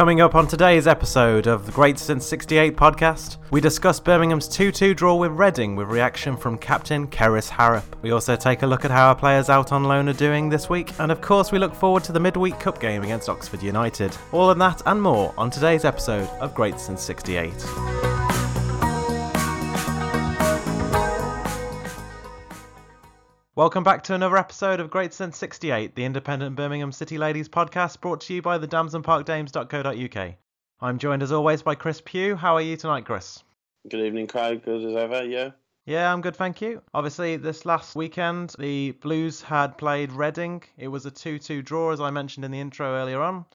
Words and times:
Coming 0.00 0.22
up 0.22 0.34
on 0.34 0.46
today's 0.46 0.86
episode 0.86 1.46
of 1.46 1.66
the 1.66 1.72
Great 1.72 1.98
Since 1.98 2.24
68 2.24 2.74
podcast, 2.74 3.36
we 3.50 3.60
discuss 3.60 4.00
Birmingham's 4.00 4.48
2 4.48 4.72
2 4.72 4.94
draw 4.94 5.14
with 5.14 5.30
Reading 5.32 5.76
with 5.76 5.88
reaction 5.88 6.38
from 6.38 6.56
captain 6.56 7.06
Kerys 7.06 7.50
Harrop. 7.50 7.84
We 8.00 8.10
also 8.10 8.34
take 8.34 8.62
a 8.62 8.66
look 8.66 8.86
at 8.86 8.90
how 8.90 9.08
our 9.08 9.14
players 9.14 9.50
out 9.50 9.72
on 9.72 9.84
loan 9.84 10.08
are 10.08 10.14
doing 10.14 10.48
this 10.48 10.70
week, 10.70 10.98
and 11.00 11.12
of 11.12 11.20
course, 11.20 11.52
we 11.52 11.58
look 11.58 11.74
forward 11.74 12.02
to 12.04 12.12
the 12.12 12.18
midweek 12.18 12.58
cup 12.58 12.80
game 12.80 13.02
against 13.02 13.28
Oxford 13.28 13.62
United. 13.62 14.16
All 14.32 14.48
of 14.48 14.56
that 14.56 14.80
and 14.86 15.02
more 15.02 15.34
on 15.36 15.50
today's 15.50 15.84
episode 15.84 16.30
of 16.40 16.54
Great 16.54 16.80
Since 16.80 17.02
68. 17.02 18.29
Welcome 23.56 23.82
back 23.82 24.04
to 24.04 24.14
another 24.14 24.36
episode 24.36 24.78
of 24.78 24.92
Great 24.92 25.12
Since 25.12 25.36
68, 25.36 25.96
the 25.96 26.04
independent 26.04 26.54
Birmingham 26.54 26.92
City 26.92 27.18
Ladies 27.18 27.48
podcast 27.48 28.00
brought 28.00 28.20
to 28.20 28.34
you 28.34 28.40
by 28.40 28.58
the 28.58 28.68
damsonparkdames.co.uk. 28.68 30.34
I'm 30.80 30.98
joined 30.98 31.24
as 31.24 31.32
always 31.32 31.60
by 31.60 31.74
Chris 31.74 32.00
Pugh. 32.00 32.36
How 32.36 32.54
are 32.54 32.62
you 32.62 32.76
tonight, 32.76 33.06
Chris? 33.06 33.42
Good 33.88 34.06
evening, 34.06 34.28
Craig. 34.28 34.64
Good 34.64 34.84
as 34.84 34.94
ever, 34.94 35.24
yeah? 35.24 35.50
Yeah, 35.84 36.12
I'm 36.12 36.20
good, 36.20 36.36
thank 36.36 36.60
you. 36.60 36.80
Obviously, 36.94 37.38
this 37.38 37.66
last 37.66 37.96
weekend, 37.96 38.54
the 38.56 38.92
Blues 38.92 39.42
had 39.42 39.76
played 39.76 40.12
Reading. 40.12 40.62
It 40.78 40.86
was 40.86 41.04
a 41.04 41.10
2 41.10 41.40
2 41.40 41.60
draw, 41.60 41.90
as 41.90 42.00
I 42.00 42.10
mentioned 42.10 42.44
in 42.44 42.52
the 42.52 42.60
intro 42.60 42.94
earlier 42.94 43.20
on. 43.20 43.46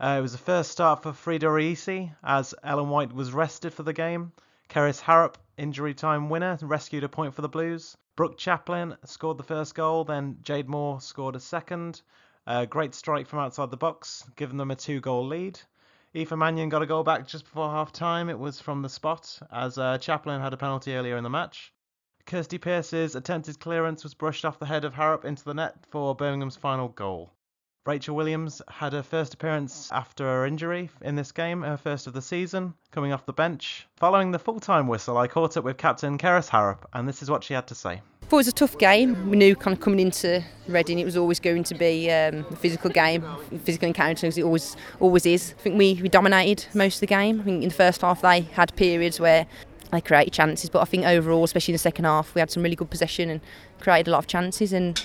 Uh, 0.00 0.16
it 0.18 0.22
was 0.22 0.32
the 0.32 0.38
first 0.38 0.72
start 0.72 1.04
for 1.04 1.12
Freda 1.12 1.42
Ayisi, 1.42 2.12
as 2.24 2.56
Ellen 2.64 2.88
White 2.88 3.12
was 3.12 3.32
rested 3.32 3.72
for 3.72 3.84
the 3.84 3.92
game. 3.92 4.32
Kerys 4.68 5.00
Harrop, 5.00 5.38
injury 5.56 5.94
time 5.94 6.28
winner, 6.28 6.58
rescued 6.60 7.04
a 7.04 7.08
point 7.08 7.34
for 7.34 7.42
the 7.42 7.48
Blues. 7.48 7.96
Brooke 8.18 8.36
Chaplen 8.36 8.96
scored 9.04 9.38
the 9.38 9.44
first 9.44 9.76
goal, 9.76 10.02
then 10.02 10.38
Jade 10.42 10.68
Moore 10.68 11.00
scored 11.00 11.36
a 11.36 11.40
second. 11.40 12.02
A 12.48 12.66
great 12.66 12.92
strike 12.92 13.28
from 13.28 13.38
outside 13.38 13.70
the 13.70 13.76
box, 13.76 14.28
giving 14.34 14.56
them 14.56 14.72
a 14.72 14.74
two 14.74 15.00
goal 15.00 15.24
lead. 15.24 15.60
Aoife 16.16 16.32
Mannion 16.32 16.68
got 16.68 16.82
a 16.82 16.86
goal 16.86 17.04
back 17.04 17.28
just 17.28 17.44
before 17.44 17.70
half 17.70 17.92
time. 17.92 18.28
It 18.28 18.40
was 18.40 18.60
from 18.60 18.82
the 18.82 18.88
spot, 18.88 19.38
as 19.52 19.78
uh, 19.78 19.98
Chaplin 19.98 20.40
had 20.40 20.52
a 20.52 20.56
penalty 20.56 20.96
earlier 20.96 21.16
in 21.16 21.22
the 21.22 21.30
match. 21.30 21.72
Kirsty 22.26 22.58
Pearce's 22.58 23.14
attempted 23.14 23.60
clearance 23.60 24.02
was 24.02 24.14
brushed 24.14 24.44
off 24.44 24.58
the 24.58 24.66
head 24.66 24.84
of 24.84 24.94
Harrop 24.94 25.24
into 25.24 25.44
the 25.44 25.54
net 25.54 25.76
for 25.88 26.16
Birmingham's 26.16 26.56
final 26.56 26.88
goal. 26.88 27.30
Rachel 27.88 28.14
Williams 28.14 28.60
had 28.68 28.92
her 28.92 29.02
first 29.02 29.32
appearance 29.32 29.88
after 29.92 30.22
her 30.22 30.44
injury 30.44 30.90
in 31.00 31.14
this 31.14 31.32
game, 31.32 31.62
her 31.62 31.78
first 31.78 32.06
of 32.06 32.12
the 32.12 32.20
season, 32.20 32.74
coming 32.90 33.14
off 33.14 33.24
the 33.24 33.32
bench. 33.32 33.88
Following 33.96 34.30
the 34.30 34.38
full 34.38 34.60
time 34.60 34.88
whistle, 34.88 35.16
I 35.16 35.26
caught 35.26 35.56
up 35.56 35.64
with 35.64 35.78
captain 35.78 36.18
Kerys 36.18 36.50
Harrop, 36.50 36.86
and 36.92 37.08
this 37.08 37.22
is 37.22 37.30
what 37.30 37.42
she 37.42 37.54
had 37.54 37.66
to 37.68 37.74
say. 37.74 38.02
It 38.24 38.30
was 38.30 38.46
a 38.46 38.52
tough 38.52 38.76
game. 38.76 39.30
We 39.30 39.38
knew 39.38 39.56
kind 39.56 39.74
of 39.74 39.82
coming 39.82 40.00
into 40.00 40.44
Reading 40.66 40.98
it 40.98 41.06
was 41.06 41.16
always 41.16 41.40
going 41.40 41.64
to 41.64 41.74
be 41.74 42.10
um, 42.10 42.44
a 42.50 42.56
physical 42.56 42.90
game, 42.90 43.24
physical 43.64 43.88
encounter 43.88 44.26
it 44.26 44.38
always 44.42 44.76
always 45.00 45.24
is. 45.24 45.54
I 45.58 45.62
think 45.62 45.78
we, 45.78 45.94
we 45.94 46.10
dominated 46.10 46.66
most 46.74 46.96
of 46.96 47.00
the 47.00 47.06
game. 47.06 47.40
I 47.40 47.44
think 47.44 47.62
in 47.62 47.70
the 47.70 47.74
first 47.74 48.02
half 48.02 48.20
they 48.20 48.42
had 48.42 48.76
periods 48.76 49.18
where 49.18 49.46
they 49.92 50.02
created 50.02 50.34
chances, 50.34 50.68
but 50.68 50.80
I 50.80 50.84
think 50.84 51.06
overall, 51.06 51.42
especially 51.42 51.72
in 51.72 51.76
the 51.76 51.78
second 51.78 52.04
half, 52.04 52.34
we 52.34 52.40
had 52.40 52.50
some 52.50 52.62
really 52.62 52.76
good 52.76 52.90
possession 52.90 53.30
and 53.30 53.40
created 53.80 54.08
a 54.08 54.10
lot 54.10 54.18
of 54.18 54.26
chances. 54.26 54.74
And 54.74 55.02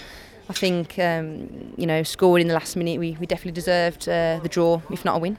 I 0.49 0.53
think 0.53 0.99
um, 0.99 1.73
you 1.77 1.85
know 1.85 2.03
scoring 2.03 2.43
in 2.43 2.47
the 2.47 2.53
last 2.53 2.75
minute, 2.75 2.99
we, 2.99 3.17
we 3.19 3.25
definitely 3.25 3.53
deserved 3.53 4.09
uh, 4.09 4.39
the 4.41 4.49
draw, 4.49 4.81
if 4.91 5.05
not 5.05 5.17
a 5.17 5.19
win. 5.19 5.37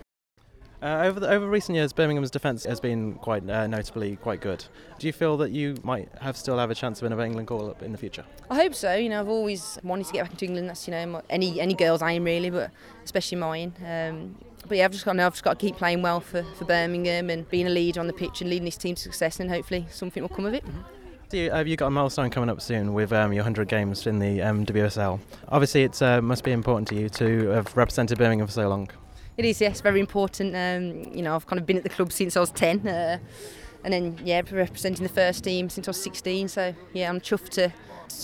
Uh, 0.83 1.03
over 1.05 1.19
the, 1.19 1.29
over 1.31 1.49
recent 1.49 1.75
years, 1.77 1.95
Birmingham's 1.95 2.31
defence 2.31 2.65
has 2.65 2.79
been 2.79 3.15
quite 3.15 3.49
uh, 3.49 3.67
notably 3.67 4.17
quite 4.17 4.43
good. 4.43 4.63
Do 4.99 5.07
you 5.07 5.15
feel 5.15 5.39
that 5.39 5.51
you 5.51 5.77
might 5.83 6.11
have 6.21 6.37
still 6.37 6.59
have 6.59 6.71
a 6.71 6.75
chance 6.75 7.01
of 7.01 7.11
an 7.11 7.19
England 7.19 7.49
call 7.49 7.71
up 7.71 7.83
in 7.83 7.91
the 7.91 7.97
future? 7.97 8.25
I 8.51 8.57
hope 8.57 8.75
so. 8.75 8.95
You 8.95 9.09
know, 9.09 9.21
I've 9.21 9.29
always 9.29 9.79
wanted 9.83 10.07
to 10.09 10.13
get 10.13 10.25
back 10.25 10.33
into 10.33 10.45
England. 10.45 10.69
That's 10.69 10.87
you 10.87 10.93
know 10.93 11.23
any 11.31 11.59
any 11.59 11.73
girl's 11.73 12.03
aim 12.03 12.25
really, 12.25 12.51
but 12.51 12.71
especially 13.03 13.39
mine. 13.39 13.73
Um, 13.87 14.37
but 14.69 14.77
yeah, 14.77 14.85
I've 14.85 14.93
just 14.93 15.07
got 15.07 15.19
I've 15.19 15.33
just 15.33 15.45
got 15.45 15.59
to 15.59 15.67
keep 15.67 15.77
playing 15.77 16.03
well 16.03 16.21
for, 16.21 16.43
for 16.59 16.67
Birmingham 16.67 17.31
and 17.31 17.49
being 17.49 17.67
a 17.67 17.71
leader 17.71 18.01
on 18.01 18.07
the 18.07 18.13
pitch 18.13 18.43
and 18.43 18.51
leading 18.51 18.67
this 18.67 18.77
team 18.77 18.95
to 18.95 19.03
success, 19.03 19.41
and 19.41 19.49
hopefully 19.51 19.87
something 19.91 20.23
will 20.23 20.29
come 20.29 20.45
of 20.45 20.53
it. 20.53 20.67
Mm-hmm. 20.67 21.04
Have 21.33 21.67
you 21.67 21.77
got 21.77 21.87
a 21.87 21.91
milestone 21.91 22.31
coming 22.31 22.51
up 22.51 22.61
soon 22.61 22.93
with 22.93 23.13
um, 23.13 23.33
your 23.33 23.43
100 23.43 23.69
games 23.69 24.07
in 24.07 24.19
the 24.19 24.43
um, 24.43 24.65
WSL? 24.67 25.19
Obviously, 25.49 25.85
it 25.85 26.01
uh, 26.03 26.21
must 26.23 26.45
be 26.45 26.53
important 26.53 26.89
to 26.89 26.95
you 26.95 27.09
to 27.11 27.49
have 27.49 27.77
represented 27.77 28.19
Birmingham 28.19 28.47
for 28.47 28.53
so 28.53 28.69
long. 28.69 28.89
It 29.37 29.45
is, 29.45 29.61
yes, 29.61 29.81
very 29.81 30.01
important. 30.01 30.55
Um, 30.55 31.13
you 31.13 31.23
know, 31.23 31.35
I've 31.35 31.47
kind 31.47 31.59
of 31.59 31.67
been 31.67 31.77
at 31.77 31.83
the 31.83 31.89
club 31.89 32.13
since 32.13 32.37
I 32.37 32.41
was 32.41 32.51
10. 32.53 32.87
Uh, 32.87 33.19
and 33.83 33.93
then, 33.93 34.19
yeah, 34.25 34.43
representing 34.51 35.03
the 35.03 35.13
first 35.13 35.45
team 35.45 35.69
since 35.69 35.89
I 35.89 35.91
was 35.91 36.03
16. 36.03 36.49
So, 36.49 36.75
yeah, 36.93 37.09
I'm 37.09 37.21
chuffed 37.21 37.51
to, 37.51 37.73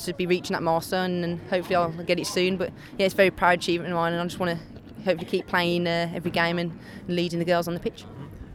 to 0.04 0.12
be 0.14 0.26
reaching 0.26 0.54
that 0.54 0.62
milestone 0.62 1.24
and 1.24 1.40
hopefully 1.50 1.76
I'll 1.76 1.90
get 1.90 2.18
it 2.18 2.26
soon. 2.26 2.56
But, 2.56 2.70
yeah, 2.96 3.06
it's 3.06 3.14
a 3.14 3.16
very 3.16 3.30
proud 3.30 3.58
achievement 3.58 3.92
of 3.92 3.96
mine 3.96 4.12
and 4.12 4.22
I 4.22 4.24
just 4.24 4.38
want 4.38 4.58
to 4.58 5.04
hopefully 5.04 5.28
keep 5.28 5.46
playing 5.46 5.86
uh, 5.86 6.10
every 6.14 6.30
game 6.30 6.58
and 6.58 6.78
leading 7.08 7.38
the 7.38 7.44
girls 7.44 7.66
on 7.66 7.74
the 7.74 7.80
pitch. 7.80 8.04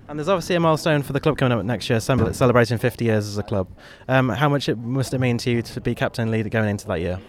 And 0.08 0.20
there's 0.20 0.30
obviously 0.30 0.56
a 0.56 0.60
milestone 0.60 1.02
for 1.02 1.14
the 1.14 1.20
club 1.20 1.38
coming 1.38 1.58
up 1.58 1.66
next 1.66 1.90
year, 1.90 2.00
celebrating 2.00 2.78
50 2.78 3.06
years 3.06 3.28
as 3.28 3.38
a 3.38 3.44
club. 3.44 3.68
Um, 4.08 4.30
how 4.30 4.50
much 4.50 4.70
it 4.70 4.78
must 4.78 5.14
it 5.14 5.20
mean 5.20 5.38
to 5.40 5.50
you 5.50 5.62
to 5.64 5.82
be 5.82 5.96
captain 5.96 6.30
leader 6.30 6.50
going 6.50 6.70
into 6.70 6.88
that 6.88 7.02
year? 7.02 7.20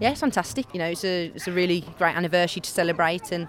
yeah, 0.00 0.10
it's 0.10 0.20
fantastic. 0.20 0.66
You 0.72 0.78
know, 0.78 0.86
it's 0.86 1.04
a, 1.04 1.26
it's 1.26 1.46
a 1.46 1.52
really 1.52 1.80
great 1.98 2.16
anniversary 2.16 2.60
to 2.60 2.70
celebrate, 2.70 3.32
and 3.32 3.48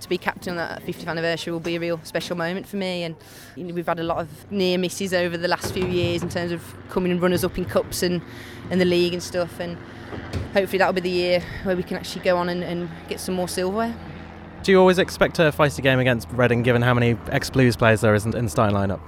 to 0.00 0.08
be 0.08 0.18
captain 0.18 0.52
on 0.52 0.56
that 0.56 0.84
50th 0.84 1.06
anniversary 1.06 1.52
will 1.52 1.60
be 1.60 1.76
a 1.76 1.80
real 1.80 2.00
special 2.04 2.36
moment 2.36 2.66
for 2.66 2.76
me. 2.76 3.04
And 3.04 3.16
you 3.54 3.64
know, 3.64 3.74
we've 3.74 3.86
had 3.86 4.00
a 4.00 4.04
lot 4.04 4.18
of 4.18 4.50
near 4.50 4.78
misses 4.78 5.14
over 5.14 5.36
the 5.36 5.48
last 5.48 5.72
few 5.72 5.86
years 5.86 6.22
in 6.22 6.28
terms 6.28 6.52
of 6.52 6.62
coming 6.90 7.12
and 7.12 7.20
runners 7.20 7.44
up 7.44 7.56
in 7.56 7.64
cups 7.64 8.02
and, 8.02 8.20
and 8.70 8.80
the 8.80 8.84
league 8.84 9.14
and 9.14 9.22
stuff. 9.22 9.58
And 9.58 9.78
hopefully 10.52 10.78
that'll 10.78 10.92
be 10.92 11.00
the 11.00 11.10
year 11.10 11.42
where 11.62 11.76
we 11.76 11.82
can 11.82 11.96
actually 11.96 12.22
go 12.22 12.36
on 12.36 12.48
and, 12.48 12.62
and 12.62 12.90
get 13.08 13.20
some 13.20 13.34
more 13.34 13.48
silverware. 13.48 13.94
Do 14.66 14.72
you 14.72 14.80
always 14.80 14.98
expect 14.98 15.38
a 15.38 15.52
feisty 15.52 15.80
game 15.80 16.00
against 16.00 16.28
Reading, 16.32 16.64
given 16.64 16.82
how 16.82 16.92
many 16.92 17.16
ex 17.30 17.50
Blues 17.50 17.76
players 17.76 18.00
there 18.00 18.16
is 18.16 18.24
in 18.24 18.32
the 18.32 18.48
starting 18.48 18.74
lineup? 18.74 18.98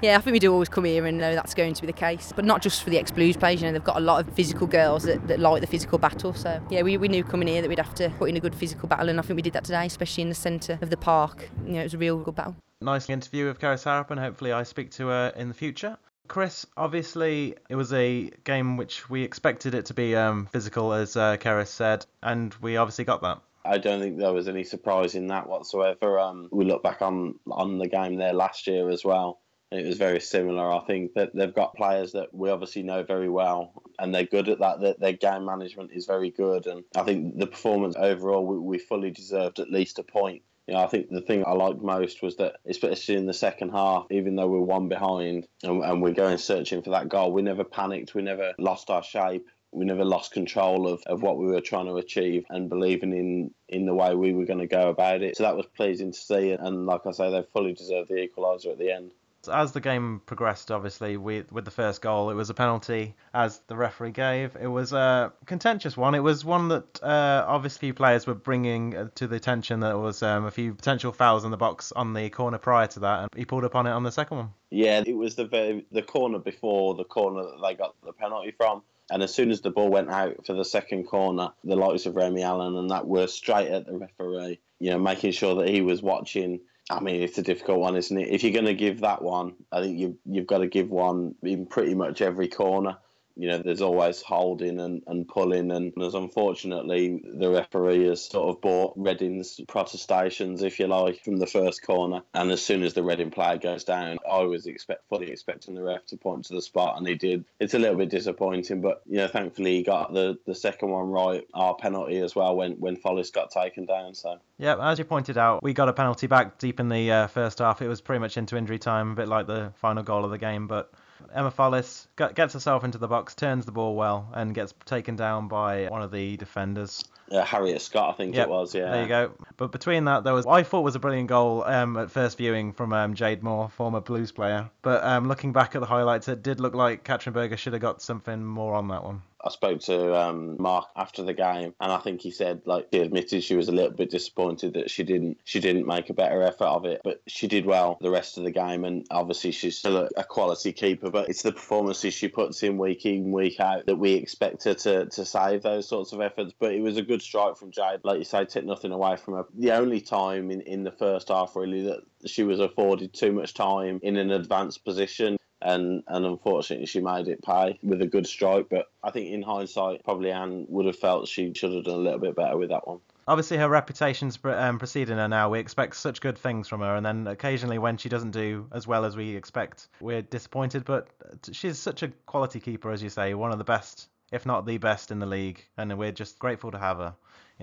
Yeah, 0.00 0.16
I 0.16 0.22
think 0.22 0.32
we 0.32 0.38
do 0.38 0.50
always 0.50 0.70
come 0.70 0.84
here 0.84 1.04
and 1.04 1.18
know 1.18 1.34
that's 1.34 1.52
going 1.52 1.74
to 1.74 1.82
be 1.82 1.86
the 1.86 1.92
case. 1.92 2.32
But 2.34 2.46
not 2.46 2.62
just 2.62 2.82
for 2.82 2.88
the 2.88 2.96
ex 2.96 3.10
Blues 3.10 3.36
players, 3.36 3.60
you 3.60 3.66
know, 3.66 3.74
they've 3.74 3.84
got 3.84 3.98
a 3.98 4.00
lot 4.00 4.26
of 4.26 4.34
physical 4.34 4.66
girls 4.66 5.02
that, 5.02 5.28
that 5.28 5.38
like 5.38 5.60
the 5.60 5.66
physical 5.66 5.98
battle. 5.98 6.32
So, 6.32 6.62
yeah, 6.70 6.80
we, 6.80 6.96
we 6.96 7.08
knew 7.08 7.24
coming 7.24 7.46
here 7.46 7.60
that 7.60 7.68
we'd 7.68 7.78
have 7.78 7.94
to 7.96 8.08
put 8.18 8.30
in 8.30 8.38
a 8.38 8.40
good 8.40 8.54
physical 8.54 8.88
battle, 8.88 9.10
and 9.10 9.18
I 9.18 9.22
think 9.22 9.36
we 9.36 9.42
did 9.42 9.52
that 9.52 9.64
today, 9.64 9.84
especially 9.84 10.22
in 10.22 10.30
the 10.30 10.34
centre 10.34 10.78
of 10.80 10.88
the 10.88 10.96
park. 10.96 11.50
You 11.66 11.74
know, 11.74 11.80
it 11.80 11.84
was 11.84 11.92
a 11.92 11.98
real 11.98 12.16
good 12.16 12.34
battle. 12.34 12.56
Nice 12.80 13.10
interview 13.10 13.48
with 13.48 13.60
Kerys 13.60 13.84
Harrop, 13.84 14.10
and 14.12 14.18
hopefully 14.18 14.52
I 14.52 14.62
speak 14.62 14.92
to 14.92 15.08
her 15.08 15.34
in 15.36 15.48
the 15.48 15.54
future. 15.54 15.98
Chris, 16.28 16.64
obviously, 16.78 17.54
it 17.68 17.74
was 17.74 17.92
a 17.92 18.30
game 18.44 18.78
which 18.78 19.10
we 19.10 19.24
expected 19.24 19.74
it 19.74 19.84
to 19.84 19.92
be 19.92 20.16
um, 20.16 20.46
physical, 20.46 20.94
as 20.94 21.18
uh, 21.18 21.36
Kerys 21.36 21.68
said, 21.68 22.06
and 22.22 22.54
we 22.62 22.78
obviously 22.78 23.04
got 23.04 23.20
that. 23.20 23.42
I 23.64 23.78
don't 23.78 24.00
think 24.00 24.18
there 24.18 24.32
was 24.32 24.48
any 24.48 24.64
surprise 24.64 25.14
in 25.14 25.28
that 25.28 25.48
whatsoever. 25.48 26.18
Um, 26.18 26.48
we 26.50 26.64
look 26.64 26.82
back 26.82 27.02
on 27.02 27.36
on 27.50 27.78
the 27.78 27.88
game 27.88 28.16
there 28.16 28.32
last 28.32 28.66
year 28.66 28.90
as 28.90 29.04
well 29.04 29.40
it 29.72 29.86
was 29.86 29.96
very 29.96 30.20
similar. 30.20 30.70
I 30.70 30.80
think 30.80 31.14
that 31.14 31.34
they've 31.34 31.54
got 31.54 31.74
players 31.74 32.12
that 32.12 32.32
we 32.34 32.50
obviously 32.50 32.82
know 32.82 33.02
very 33.02 33.28
well, 33.28 33.82
and 33.98 34.14
they're 34.14 34.24
good 34.24 34.48
at 34.48 34.60
that. 34.60 34.98
Their 35.00 35.12
game 35.12 35.46
management 35.46 35.92
is 35.92 36.06
very 36.06 36.30
good, 36.30 36.66
and 36.66 36.84
I 36.94 37.02
think 37.02 37.38
the 37.38 37.46
performance 37.46 37.96
overall, 37.96 38.46
we, 38.46 38.58
we 38.58 38.78
fully 38.78 39.10
deserved 39.10 39.58
at 39.58 39.70
least 39.70 39.98
a 39.98 40.02
point. 40.02 40.42
You 40.66 40.74
know, 40.74 40.80
I 40.80 40.86
think 40.86 41.08
the 41.08 41.22
thing 41.22 41.44
I 41.46 41.52
liked 41.52 41.82
most 41.82 42.22
was 42.22 42.36
that, 42.36 42.56
especially 42.66 43.16
in 43.16 43.26
the 43.26 43.34
second 43.34 43.70
half, 43.70 44.06
even 44.10 44.36
though 44.36 44.46
we're 44.46 44.60
one 44.60 44.88
behind 44.88 45.48
and, 45.62 45.82
and 45.82 46.02
we're 46.02 46.12
going 46.12 46.38
searching 46.38 46.82
for 46.82 46.90
that 46.90 47.08
goal, 47.08 47.32
we 47.32 47.42
never 47.42 47.64
panicked, 47.64 48.14
we 48.14 48.22
never 48.22 48.52
lost 48.58 48.90
our 48.90 49.02
shape 49.02 49.48
we 49.72 49.84
never 49.86 50.04
lost 50.04 50.32
control 50.32 50.86
of, 50.86 51.02
of 51.06 51.22
what 51.22 51.38
we 51.38 51.46
were 51.46 51.60
trying 51.60 51.86
to 51.86 51.96
achieve 51.96 52.44
and 52.50 52.68
believing 52.68 53.12
in, 53.12 53.50
in 53.68 53.86
the 53.86 53.94
way 53.94 54.14
we 54.14 54.34
were 54.34 54.44
going 54.44 54.58
to 54.58 54.66
go 54.66 54.90
about 54.90 55.22
it. 55.22 55.36
So 55.36 55.44
that 55.44 55.56
was 55.56 55.66
pleasing 55.74 56.12
to 56.12 56.18
see. 56.18 56.52
And 56.52 56.86
like 56.86 57.06
I 57.06 57.12
say, 57.12 57.30
they 57.30 57.42
fully 57.52 57.72
deserved 57.72 58.10
the 58.10 58.28
equaliser 58.28 58.72
at 58.72 58.78
the 58.78 58.92
end. 58.92 59.12
As 59.50 59.72
the 59.72 59.80
game 59.80 60.22
progressed, 60.24 60.70
obviously, 60.70 61.16
with, 61.16 61.50
with 61.50 61.64
the 61.64 61.72
first 61.72 62.00
goal, 62.00 62.30
it 62.30 62.34
was 62.34 62.48
a 62.48 62.54
penalty, 62.54 63.16
as 63.34 63.60
the 63.66 63.74
referee 63.74 64.12
gave. 64.12 64.54
It 64.54 64.68
was 64.68 64.92
a 64.92 65.32
contentious 65.46 65.96
one. 65.96 66.14
It 66.14 66.20
was 66.20 66.44
one 66.44 66.68
that 66.68 67.02
uh, 67.02 67.44
obviously 67.48 67.90
players 67.92 68.24
were 68.24 68.36
bringing 68.36 68.96
uh, 68.96 69.08
to 69.16 69.26
the 69.26 69.34
attention 69.34 69.80
that 69.80 69.88
there 69.88 69.98
was 69.98 70.22
um, 70.22 70.44
a 70.44 70.50
few 70.52 70.74
potential 70.74 71.10
fouls 71.10 71.44
in 71.44 71.50
the 71.50 71.56
box 71.56 71.90
on 71.90 72.12
the 72.12 72.30
corner 72.30 72.58
prior 72.58 72.86
to 72.86 73.00
that, 73.00 73.20
and 73.22 73.28
he 73.34 73.44
pulled 73.44 73.64
up 73.64 73.74
on 73.74 73.88
it 73.88 73.90
on 73.90 74.04
the 74.04 74.12
second 74.12 74.36
one. 74.36 74.50
Yeah, 74.70 75.02
it 75.04 75.16
was 75.16 75.34
the 75.34 75.46
very, 75.46 75.86
the 75.90 76.02
corner 76.02 76.38
before 76.38 76.94
the 76.94 77.04
corner 77.04 77.42
that 77.42 77.58
they 77.66 77.74
got 77.74 77.96
the 78.04 78.12
penalty 78.12 78.52
from. 78.52 78.82
And 79.12 79.22
as 79.22 79.34
soon 79.34 79.50
as 79.50 79.60
the 79.60 79.70
ball 79.70 79.90
went 79.90 80.10
out 80.10 80.46
for 80.46 80.54
the 80.54 80.64
second 80.64 81.04
corner, 81.04 81.50
the 81.62 81.76
likes 81.76 82.06
of 82.06 82.16
Remi 82.16 82.42
Allen 82.42 82.76
and 82.76 82.90
that 82.90 83.06
were 83.06 83.26
straight 83.26 83.68
at 83.68 83.86
the 83.86 83.96
referee, 83.96 84.58
you 84.80 84.90
know, 84.90 84.98
making 84.98 85.32
sure 85.32 85.54
that 85.56 85.68
he 85.68 85.82
was 85.82 86.02
watching 86.02 86.60
I 86.90 87.00
mean, 87.00 87.22
it's 87.22 87.38
a 87.38 87.42
difficult 87.42 87.78
one, 87.78 87.96
isn't 87.96 88.18
it? 88.18 88.28
If 88.28 88.42
you're 88.42 88.52
going 88.52 88.64
to 88.64 88.74
give 88.74 89.00
that 89.00 89.22
one, 89.22 89.54
I 89.70 89.80
think 89.80 89.98
you, 89.98 90.18
you've 90.26 90.46
got 90.46 90.58
to 90.58 90.66
give 90.66 90.90
one 90.90 91.34
in 91.42 91.66
pretty 91.66 91.94
much 91.94 92.20
every 92.20 92.48
corner. 92.48 92.98
You 93.36 93.48
know, 93.48 93.58
there's 93.58 93.82
always 93.82 94.22
holding 94.22 94.80
and, 94.80 95.02
and 95.06 95.26
pulling, 95.26 95.70
and 95.70 95.92
as 96.02 96.14
unfortunately 96.14 97.22
the 97.24 97.50
referee 97.50 98.06
has 98.06 98.24
sort 98.24 98.54
of 98.54 98.60
bought 98.60 98.94
Reading's 98.96 99.60
protestations, 99.68 100.62
if 100.62 100.78
you 100.78 100.86
like, 100.86 101.22
from 101.24 101.36
the 101.36 101.46
first 101.46 101.82
corner. 101.82 102.22
And 102.34 102.50
as 102.50 102.64
soon 102.64 102.82
as 102.82 102.94
the 102.94 103.02
Reading 103.02 103.30
player 103.30 103.58
goes 103.58 103.84
down, 103.84 104.18
I 104.30 104.40
was 104.40 104.66
expect 104.66 105.08
fully 105.08 105.30
expecting 105.30 105.74
the 105.74 105.82
ref 105.82 106.06
to 106.06 106.16
point 106.16 106.46
to 106.46 106.54
the 106.54 106.62
spot, 106.62 106.96
and 106.98 107.06
he 107.06 107.14
did. 107.14 107.44
It's 107.60 107.74
a 107.74 107.78
little 107.78 107.96
bit 107.96 108.10
disappointing, 108.10 108.80
but 108.80 109.02
you 109.06 109.18
know, 109.18 109.28
thankfully 109.28 109.76
he 109.76 109.82
got 109.82 110.12
the, 110.12 110.38
the 110.46 110.54
second 110.54 110.90
one 110.90 111.10
right, 111.10 111.46
our 111.54 111.74
penalty 111.74 112.18
as 112.18 112.34
well 112.34 112.56
when 112.56 112.72
when 112.72 112.96
Follis 112.96 113.32
got 113.32 113.50
taken 113.50 113.86
down. 113.86 114.14
So 114.14 114.38
yeah, 114.58 114.76
as 114.80 114.98
you 114.98 115.04
pointed 115.04 115.38
out, 115.38 115.62
we 115.62 115.72
got 115.72 115.88
a 115.88 115.92
penalty 115.92 116.26
back 116.26 116.58
deep 116.58 116.80
in 116.80 116.88
the 116.88 117.10
uh, 117.10 117.26
first 117.26 117.58
half. 117.58 117.82
It 117.82 117.88
was 117.88 118.00
pretty 118.00 118.20
much 118.20 118.36
into 118.36 118.56
injury 118.56 118.78
time, 118.78 119.12
a 119.12 119.14
bit 119.14 119.28
like 119.28 119.46
the 119.46 119.72
final 119.76 120.02
goal 120.02 120.24
of 120.24 120.30
the 120.30 120.38
game, 120.38 120.66
but 120.66 120.92
Emma 121.34 121.50
Follis 121.50 122.06
gets 122.16 122.54
herself 122.54 122.84
into 122.84 122.98
the 122.98 123.08
box, 123.08 123.34
turns 123.34 123.64
the 123.64 123.72
ball 123.72 123.94
well, 123.94 124.28
and 124.32 124.54
gets 124.54 124.74
taken 124.84 125.16
down 125.16 125.48
by 125.48 125.86
one 125.86 126.02
of 126.02 126.10
the 126.10 126.36
defenders. 126.36 127.04
Uh, 127.30 127.44
Harriet 127.44 127.80
Scott, 127.80 128.14
I 128.14 128.16
think 128.16 128.34
Yep, 128.34 128.46
it 128.46 128.50
was. 128.50 128.74
Yeah. 128.74 128.90
There 128.90 129.02
you 129.02 129.08
go. 129.08 129.32
But 129.56 129.72
between 129.72 130.04
that, 130.04 130.24
there 130.24 130.34
was 130.34 130.46
I 130.46 130.62
thought 130.62 130.82
was 130.82 130.96
a 130.96 130.98
brilliant 130.98 131.28
goal 131.28 131.64
um, 131.64 131.96
at 131.96 132.10
first 132.10 132.36
viewing 132.36 132.72
from 132.72 132.92
um, 132.92 133.14
Jade 133.14 133.42
Moore, 133.42 133.70
former 133.70 134.00
Blues 134.00 134.32
player. 134.32 134.68
But 134.82 135.02
um, 135.02 135.28
looking 135.28 135.52
back 135.52 135.74
at 135.74 135.80
the 135.80 135.86
highlights, 135.86 136.28
it 136.28 136.42
did 136.42 136.60
look 136.60 136.74
like 136.74 137.04
Katrin 137.04 137.32
Berger 137.32 137.56
should 137.56 137.72
have 137.72 137.82
got 137.82 138.02
something 138.02 138.44
more 138.44 138.74
on 138.74 138.88
that 138.88 139.04
one. 139.04 139.22
I 139.44 139.50
spoke 139.50 139.80
to 139.82 140.16
um, 140.16 140.56
Mark 140.60 140.86
after 140.96 141.22
the 141.22 141.34
game, 141.34 141.74
and 141.80 141.92
I 141.92 141.98
think 141.98 142.20
he 142.20 142.30
said 142.30 142.62
like 142.64 142.88
he 142.90 142.98
admitted 142.98 143.42
she 143.42 143.56
was 143.56 143.68
a 143.68 143.72
little 143.72 143.90
bit 143.90 144.10
disappointed 144.10 144.74
that 144.74 144.90
she 144.90 145.02
didn't 145.02 145.38
she 145.44 145.60
didn't 145.60 145.86
make 145.86 146.10
a 146.10 146.14
better 146.14 146.42
effort 146.42 146.66
of 146.66 146.84
it, 146.84 147.00
but 147.04 147.22
she 147.26 147.48
did 147.48 147.66
well 147.66 147.98
the 148.00 148.10
rest 148.10 148.38
of 148.38 148.44
the 148.44 148.50
game, 148.50 148.84
and 148.84 149.06
obviously 149.10 149.50
she's 149.50 149.78
still 149.78 149.96
a, 149.96 150.08
a 150.16 150.24
quality 150.24 150.72
keeper. 150.72 151.10
But 151.10 151.28
it's 151.28 151.42
the 151.42 151.52
performances 151.52 152.14
she 152.14 152.28
puts 152.28 152.62
in 152.62 152.78
week 152.78 153.04
in 153.04 153.32
week 153.32 153.58
out 153.60 153.86
that 153.86 153.96
we 153.96 154.12
expect 154.12 154.64
her 154.64 154.74
to 154.74 155.06
to 155.06 155.24
save 155.24 155.62
those 155.62 155.88
sorts 155.88 156.12
of 156.12 156.20
efforts. 156.20 156.52
But 156.58 156.72
it 156.72 156.80
was 156.80 156.96
a 156.96 157.02
good 157.02 157.22
strike 157.22 157.56
from 157.56 157.72
Jade, 157.72 158.00
like 158.04 158.18
you 158.18 158.24
say, 158.24 158.44
took 158.44 158.64
nothing 158.64 158.92
away 158.92 159.16
from 159.16 159.34
her. 159.34 159.44
The 159.54 159.72
only 159.72 160.00
time 160.00 160.50
in 160.50 160.60
in 160.62 160.84
the 160.84 160.92
first 160.92 161.28
half 161.28 161.56
really 161.56 161.82
that 161.84 162.00
she 162.26 162.44
was 162.44 162.60
afforded 162.60 163.12
too 163.12 163.32
much 163.32 163.54
time 163.54 163.98
in 164.02 164.16
an 164.16 164.30
advanced 164.30 164.84
position 164.84 165.36
and 165.64 166.02
and 166.08 166.26
unfortunately 166.26 166.86
she 166.86 167.00
made 167.00 167.28
it 167.28 167.42
pay 167.42 167.78
with 167.82 168.02
a 168.02 168.06
good 168.06 168.26
strike. 168.26 168.66
But 168.70 168.86
I 169.02 169.10
think 169.10 169.30
in 169.30 169.42
hindsight, 169.42 170.04
probably 170.04 170.30
Ann 170.30 170.66
would 170.68 170.86
have 170.86 170.98
felt 170.98 171.28
she 171.28 171.52
should 171.54 171.72
have 171.72 171.84
done 171.84 171.94
a 171.94 171.98
little 171.98 172.18
bit 172.18 172.36
better 172.36 172.56
with 172.56 172.70
that 172.70 172.86
one. 172.86 173.00
Obviously, 173.28 173.56
her 173.58 173.68
reputation's 173.68 174.38
um, 174.44 174.78
preceding 174.78 175.16
her 175.16 175.28
now. 175.28 175.48
We 175.48 175.60
expect 175.60 175.94
such 175.96 176.20
good 176.20 176.36
things 176.36 176.66
from 176.66 176.80
her, 176.80 176.96
and 176.96 177.06
then 177.06 177.26
occasionally 177.28 177.78
when 177.78 177.96
she 177.96 178.08
doesn't 178.08 178.32
do 178.32 178.66
as 178.72 178.86
well 178.86 179.04
as 179.04 179.16
we 179.16 179.36
expect, 179.36 179.88
we're 180.00 180.22
disappointed. 180.22 180.84
But 180.84 181.08
she's 181.52 181.78
such 181.78 182.02
a 182.02 182.08
quality 182.26 182.58
keeper, 182.58 182.90
as 182.90 183.02
you 183.02 183.10
say, 183.10 183.34
one 183.34 183.52
of 183.52 183.58
the 183.58 183.64
best, 183.64 184.08
if 184.32 184.44
not 184.44 184.66
the 184.66 184.78
best 184.78 185.12
in 185.12 185.20
the 185.20 185.26
league, 185.26 185.64
and 185.76 185.96
we're 185.96 186.10
just 186.10 186.38
grateful 186.40 186.72
to 186.72 186.78
have 186.78 186.98
her. 186.98 187.14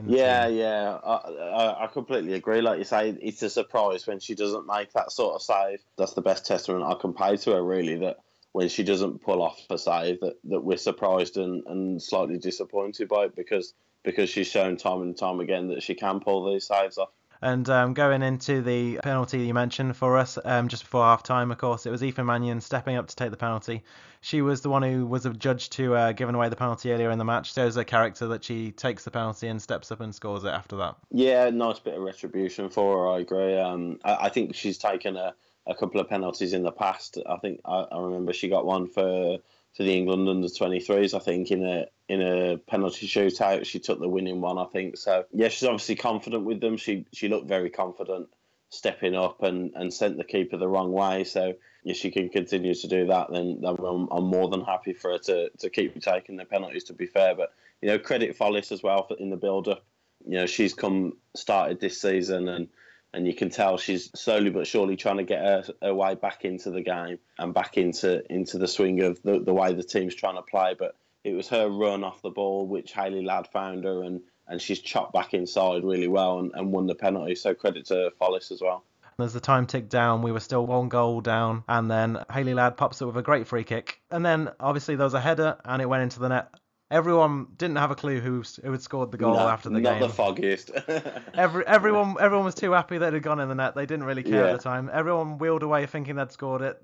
Yeah, 0.07 0.47
team. 0.47 0.57
yeah, 0.57 0.97
I, 1.03 1.13
I, 1.13 1.83
I 1.83 1.87
completely 1.87 2.33
agree. 2.33 2.61
Like 2.61 2.79
you 2.79 2.85
say, 2.85 3.17
it's 3.21 3.41
a 3.41 3.49
surprise 3.49 4.07
when 4.07 4.19
she 4.19 4.35
doesn't 4.35 4.65
make 4.65 4.93
that 4.93 5.11
sort 5.11 5.35
of 5.35 5.41
save. 5.41 5.79
That's 5.97 6.13
the 6.13 6.21
best 6.21 6.45
testament 6.45 6.83
I 6.83 6.95
can 6.95 7.13
pay 7.13 7.37
to 7.37 7.51
her, 7.51 7.63
really. 7.63 7.95
That 7.95 8.17
when 8.51 8.69
she 8.69 8.83
doesn't 8.83 9.21
pull 9.21 9.41
off 9.41 9.59
a 9.69 9.77
save, 9.77 10.19
that, 10.21 10.37
that 10.45 10.61
we're 10.61 10.77
surprised 10.77 11.37
and, 11.37 11.63
and 11.67 12.01
slightly 12.01 12.37
disappointed 12.37 13.07
by 13.07 13.25
it 13.25 13.35
because 13.35 13.73
because 14.03 14.29
she's 14.29 14.47
shown 14.47 14.77
time 14.77 15.01
and 15.01 15.17
time 15.17 15.39
again 15.39 15.67
that 15.67 15.83
she 15.83 15.93
can 15.93 16.19
pull 16.19 16.51
these 16.51 16.65
saves 16.65 16.97
off. 16.97 17.09
And 17.41 17.69
um, 17.69 17.93
going 17.93 18.21
into 18.21 18.61
the 18.61 18.99
penalty 19.01 19.39
you 19.39 19.53
mentioned 19.53 19.95
for 19.95 20.17
us, 20.17 20.37
um, 20.43 20.67
just 20.67 20.83
before 20.83 21.03
half 21.03 21.23
time, 21.23 21.51
of 21.51 21.57
course, 21.57 21.85
it 21.85 21.89
was 21.89 22.03
Aoife 22.03 22.17
Mannion 22.17 22.59
stepping 22.59 22.97
up 22.97 23.07
to 23.07 23.15
take 23.15 23.31
the 23.31 23.37
penalty. 23.37 23.83
She 24.21 24.41
was 24.41 24.61
the 24.61 24.69
one 24.69 24.83
who 24.83 25.05
was 25.05 25.25
a 25.25 25.33
judge 25.33 25.69
to 25.71 25.95
uh, 25.95 26.11
giving 26.11 26.35
away 26.35 26.49
the 26.49 26.57
penalty 26.57 26.91
earlier 26.91 27.11
in 27.11 27.17
the 27.17 27.25
match. 27.25 27.53
So 27.53 27.63
Shows 27.63 27.75
her 27.75 27.83
character 27.83 28.27
that 28.27 28.43
she 28.43 28.71
takes 28.71 29.03
the 29.03 29.11
penalty 29.11 29.47
and 29.47 29.61
steps 29.61 29.91
up 29.91 30.01
and 30.01 30.13
scores 30.13 30.43
it 30.43 30.49
after 30.49 30.77
that. 30.77 30.95
Yeah, 31.11 31.49
nice 31.49 31.79
bit 31.79 31.95
of 31.95 32.01
retribution 32.01 32.69
for 32.69 33.05
her. 33.05 33.13
I 33.15 33.19
agree. 33.19 33.57
Um, 33.57 33.99
I, 34.03 34.25
I 34.25 34.29
think 34.29 34.55
she's 34.55 34.77
taken 34.77 35.15
a, 35.15 35.33
a 35.65 35.75
couple 35.75 36.01
of 36.01 36.09
penalties 36.09 36.53
in 36.53 36.63
the 36.63 36.71
past. 36.71 37.17
I 37.27 37.37
think 37.37 37.61
I, 37.63 37.85
I 37.91 38.01
remember 38.01 38.33
she 38.33 38.49
got 38.49 38.65
one 38.65 38.87
for 38.87 39.39
for 39.75 39.83
the 39.83 39.95
England 39.95 40.27
under 40.27 40.47
23s. 40.47 41.13
I 41.13 41.19
think 41.19 41.51
in 41.51 41.65
a 41.65 41.85
in 42.07 42.21
a 42.21 42.57
penalty 42.57 43.07
shootout, 43.07 43.65
she 43.65 43.79
took 43.79 43.99
the 43.99 44.09
winning 44.09 44.41
one. 44.41 44.57
I 44.57 44.65
think 44.65 44.97
so. 44.97 45.25
Yeah, 45.31 45.49
she's 45.49 45.67
obviously 45.67 45.95
confident 45.95 46.43
with 46.43 46.59
them. 46.59 46.77
She 46.77 47.05
she 47.13 47.27
looked 47.27 47.47
very 47.47 47.69
confident 47.69 48.29
stepping 48.69 49.15
up 49.15 49.41
and, 49.43 49.71
and 49.75 49.93
sent 49.93 50.17
the 50.17 50.23
keeper 50.23 50.57
the 50.57 50.67
wrong 50.67 50.91
way. 50.91 51.23
So 51.23 51.55
if 51.83 51.97
she 51.97 52.11
can 52.11 52.29
continue 52.29 52.75
to 52.75 52.87
do 52.87 53.07
that, 53.07 53.31
then, 53.31 53.61
then 53.61 53.75
I'm, 53.79 54.07
I'm 54.11 54.25
more 54.25 54.47
than 54.47 54.61
happy 54.61 54.93
for 54.93 55.11
her 55.11 55.17
to, 55.17 55.49
to 55.49 55.69
keep 55.69 55.99
taking 56.01 56.37
the 56.37 56.45
penalties. 56.45 56.83
To 56.85 56.93
be 56.93 57.05
fair, 57.05 57.35
but 57.35 57.53
you 57.81 57.89
know 57.89 57.99
credit 57.99 58.37
Follis 58.37 58.71
as 58.71 58.83
well 58.83 59.07
for, 59.07 59.17
in 59.17 59.29
the 59.29 59.37
build 59.37 59.67
up. 59.67 59.85
You 60.25 60.37
know 60.37 60.45
she's 60.45 60.73
come 60.73 61.13
started 61.35 61.79
this 61.79 62.01
season 62.01 62.49
and 62.49 62.67
and 63.13 63.25
you 63.25 63.33
can 63.33 63.49
tell 63.49 63.77
she's 63.77 64.11
slowly 64.15 64.49
but 64.49 64.67
surely 64.67 64.95
trying 64.95 65.17
to 65.17 65.23
get 65.23 65.39
her, 65.39 65.63
her 65.81 65.93
way 65.93 66.15
back 66.15 66.45
into 66.45 66.71
the 66.71 66.81
game 66.81 67.19
and 67.37 67.53
back 67.53 67.77
into 67.77 68.21
into 68.31 68.57
the 68.57 68.67
swing 68.67 69.01
of 69.01 69.21
the, 69.23 69.39
the 69.39 69.53
way 69.53 69.73
the 69.73 69.83
team's 69.83 70.15
trying 70.15 70.35
to 70.35 70.41
play. 70.41 70.75
But 70.77 70.95
it 71.23 71.33
was 71.33 71.47
her 71.49 71.67
run 71.69 72.03
off 72.03 72.21
the 72.21 72.29
ball 72.29 72.67
which 72.67 72.93
Hayley 72.93 73.23
Ladd 73.23 73.47
found 73.47 73.83
her 73.83 74.03
and, 74.03 74.21
and 74.47 74.61
she's 74.61 74.79
chopped 74.79 75.13
back 75.13 75.33
inside 75.33 75.83
really 75.83 76.07
well 76.07 76.39
and, 76.39 76.51
and 76.53 76.71
won 76.71 76.87
the 76.87 76.95
penalty. 76.95 77.35
So 77.35 77.53
credit 77.53 77.87
to 77.87 78.11
Follis 78.19 78.51
as 78.51 78.61
well. 78.61 78.83
As 79.17 79.33
the 79.33 79.41
time 79.41 79.65
ticked 79.65 79.89
down, 79.89 80.21
we 80.21 80.31
were 80.31 80.39
still 80.39 80.65
one 80.65 80.87
goal 80.87 81.19
down, 81.19 81.65
and 81.67 81.91
then 81.91 82.23
Hayley 82.31 82.53
Ladd 82.53 82.77
pops 82.77 83.01
up 83.01 83.07
with 83.07 83.17
a 83.17 83.21
great 83.21 83.47
free 83.47 83.65
kick. 83.65 83.99
And 84.09 84.25
then 84.25 84.49
obviously 84.61 84.95
there 84.95 85.03
was 85.03 85.13
a 85.13 85.19
header, 85.19 85.57
and 85.65 85.81
it 85.81 85.87
went 85.87 86.03
into 86.03 86.21
the 86.21 86.29
net. 86.29 86.53
Everyone 86.91 87.47
didn't 87.55 87.75
have 87.77 87.91
a 87.91 87.95
clue 87.95 88.19
who 88.19 88.43
who 88.63 88.71
had 88.71 88.81
scored 88.81 89.11
the 89.11 89.17
goal 89.17 89.35
No, 89.35 89.47
after 89.47 89.69
the 89.69 89.79
not 89.79 89.93
game. 89.99 90.01
the 90.01 90.09
foggiest. 90.09 90.71
Every, 91.35 91.65
everyone 91.67 92.15
everyone 92.19 92.45
was 92.45 92.55
too 92.55 92.71
happy 92.71 92.97
that 92.97 93.09
it 93.09 93.13
had 93.13 93.23
gone 93.23 93.39
in 93.39 93.47
the 93.47 93.55
net. 93.55 93.75
They 93.75 93.85
didn't 93.85 94.05
really 94.05 94.23
care 94.23 94.45
Yeah. 94.45 94.51
at 94.51 94.57
the 94.57 94.63
time. 94.63 94.89
Everyone 94.91 95.37
wheeled 95.37 95.61
away 95.61 95.85
thinking 95.85 96.15
they'd 96.15 96.31
scored 96.31 96.61
it. 96.63 96.81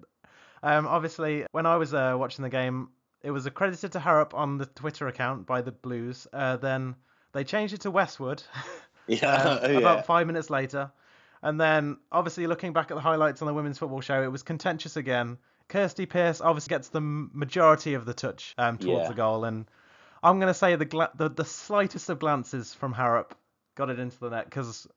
Um, 0.62 0.86
obviously, 0.86 1.46
when 1.52 1.66
I 1.66 1.78
was 1.78 1.94
uh, 1.94 2.16
watching 2.18 2.44
the 2.44 2.50
game, 2.50 2.90
it 3.24 3.32
was 3.32 3.48
accredited 3.48 3.94
to 3.94 4.00
Harrop 4.00 4.34
on 4.36 4.58
the 4.60 4.68
Twitter 4.68 5.08
account 5.08 5.48
by 5.48 5.62
the 5.62 5.72
Blues. 5.72 6.28
Uh, 6.32 6.58
then 6.58 6.96
they 7.34 7.44
changed 7.44 7.74
it 7.74 7.82
to 7.82 7.92
Westwood 7.92 8.44
yeah, 9.08 9.34
um, 9.64 9.72
yeah. 9.72 9.78
about 9.80 10.06
five 10.06 10.28
minutes 10.28 10.50
later. 10.52 10.92
And 11.42 11.60
then, 11.60 11.98
obviously, 12.12 12.46
looking 12.48 12.74
back 12.74 12.92
at 12.92 12.96
the 12.96 13.02
highlights 13.02 13.42
on 13.42 13.48
the 13.48 13.54
women's 13.56 13.78
football 13.80 14.02
show, 14.02 14.22
it 14.24 14.32
was 14.32 14.44
contentious 14.44 14.98
again. 14.98 15.38
Kirsty 15.68 16.06
Pearce 16.06 16.42
obviously 16.42 16.70
gets 16.70 16.90
the 16.90 17.02
majority 17.02 17.96
of 17.96 18.06
the 18.06 18.14
touch 18.14 18.54
um, 18.60 18.78
towards 18.78 19.04
Yeah. 19.04 19.08
the 19.10 19.14
goal, 19.16 19.46
and 19.46 19.66
I'm 20.26 20.40
going 20.40 20.52
to 20.52 20.58
say 20.58 20.76
the, 20.76 20.86
gla- 20.86 21.12
the 21.16 21.30
the 21.30 21.46
slightest 21.46 22.10
of 22.10 22.20
glances 22.20 22.74
from 22.74 22.94
Harrop 22.94 23.36
got 23.76 23.90
it 23.90 24.00
into 24.00 24.20
the 24.20 24.30
net 24.30 24.46
because 24.46 24.88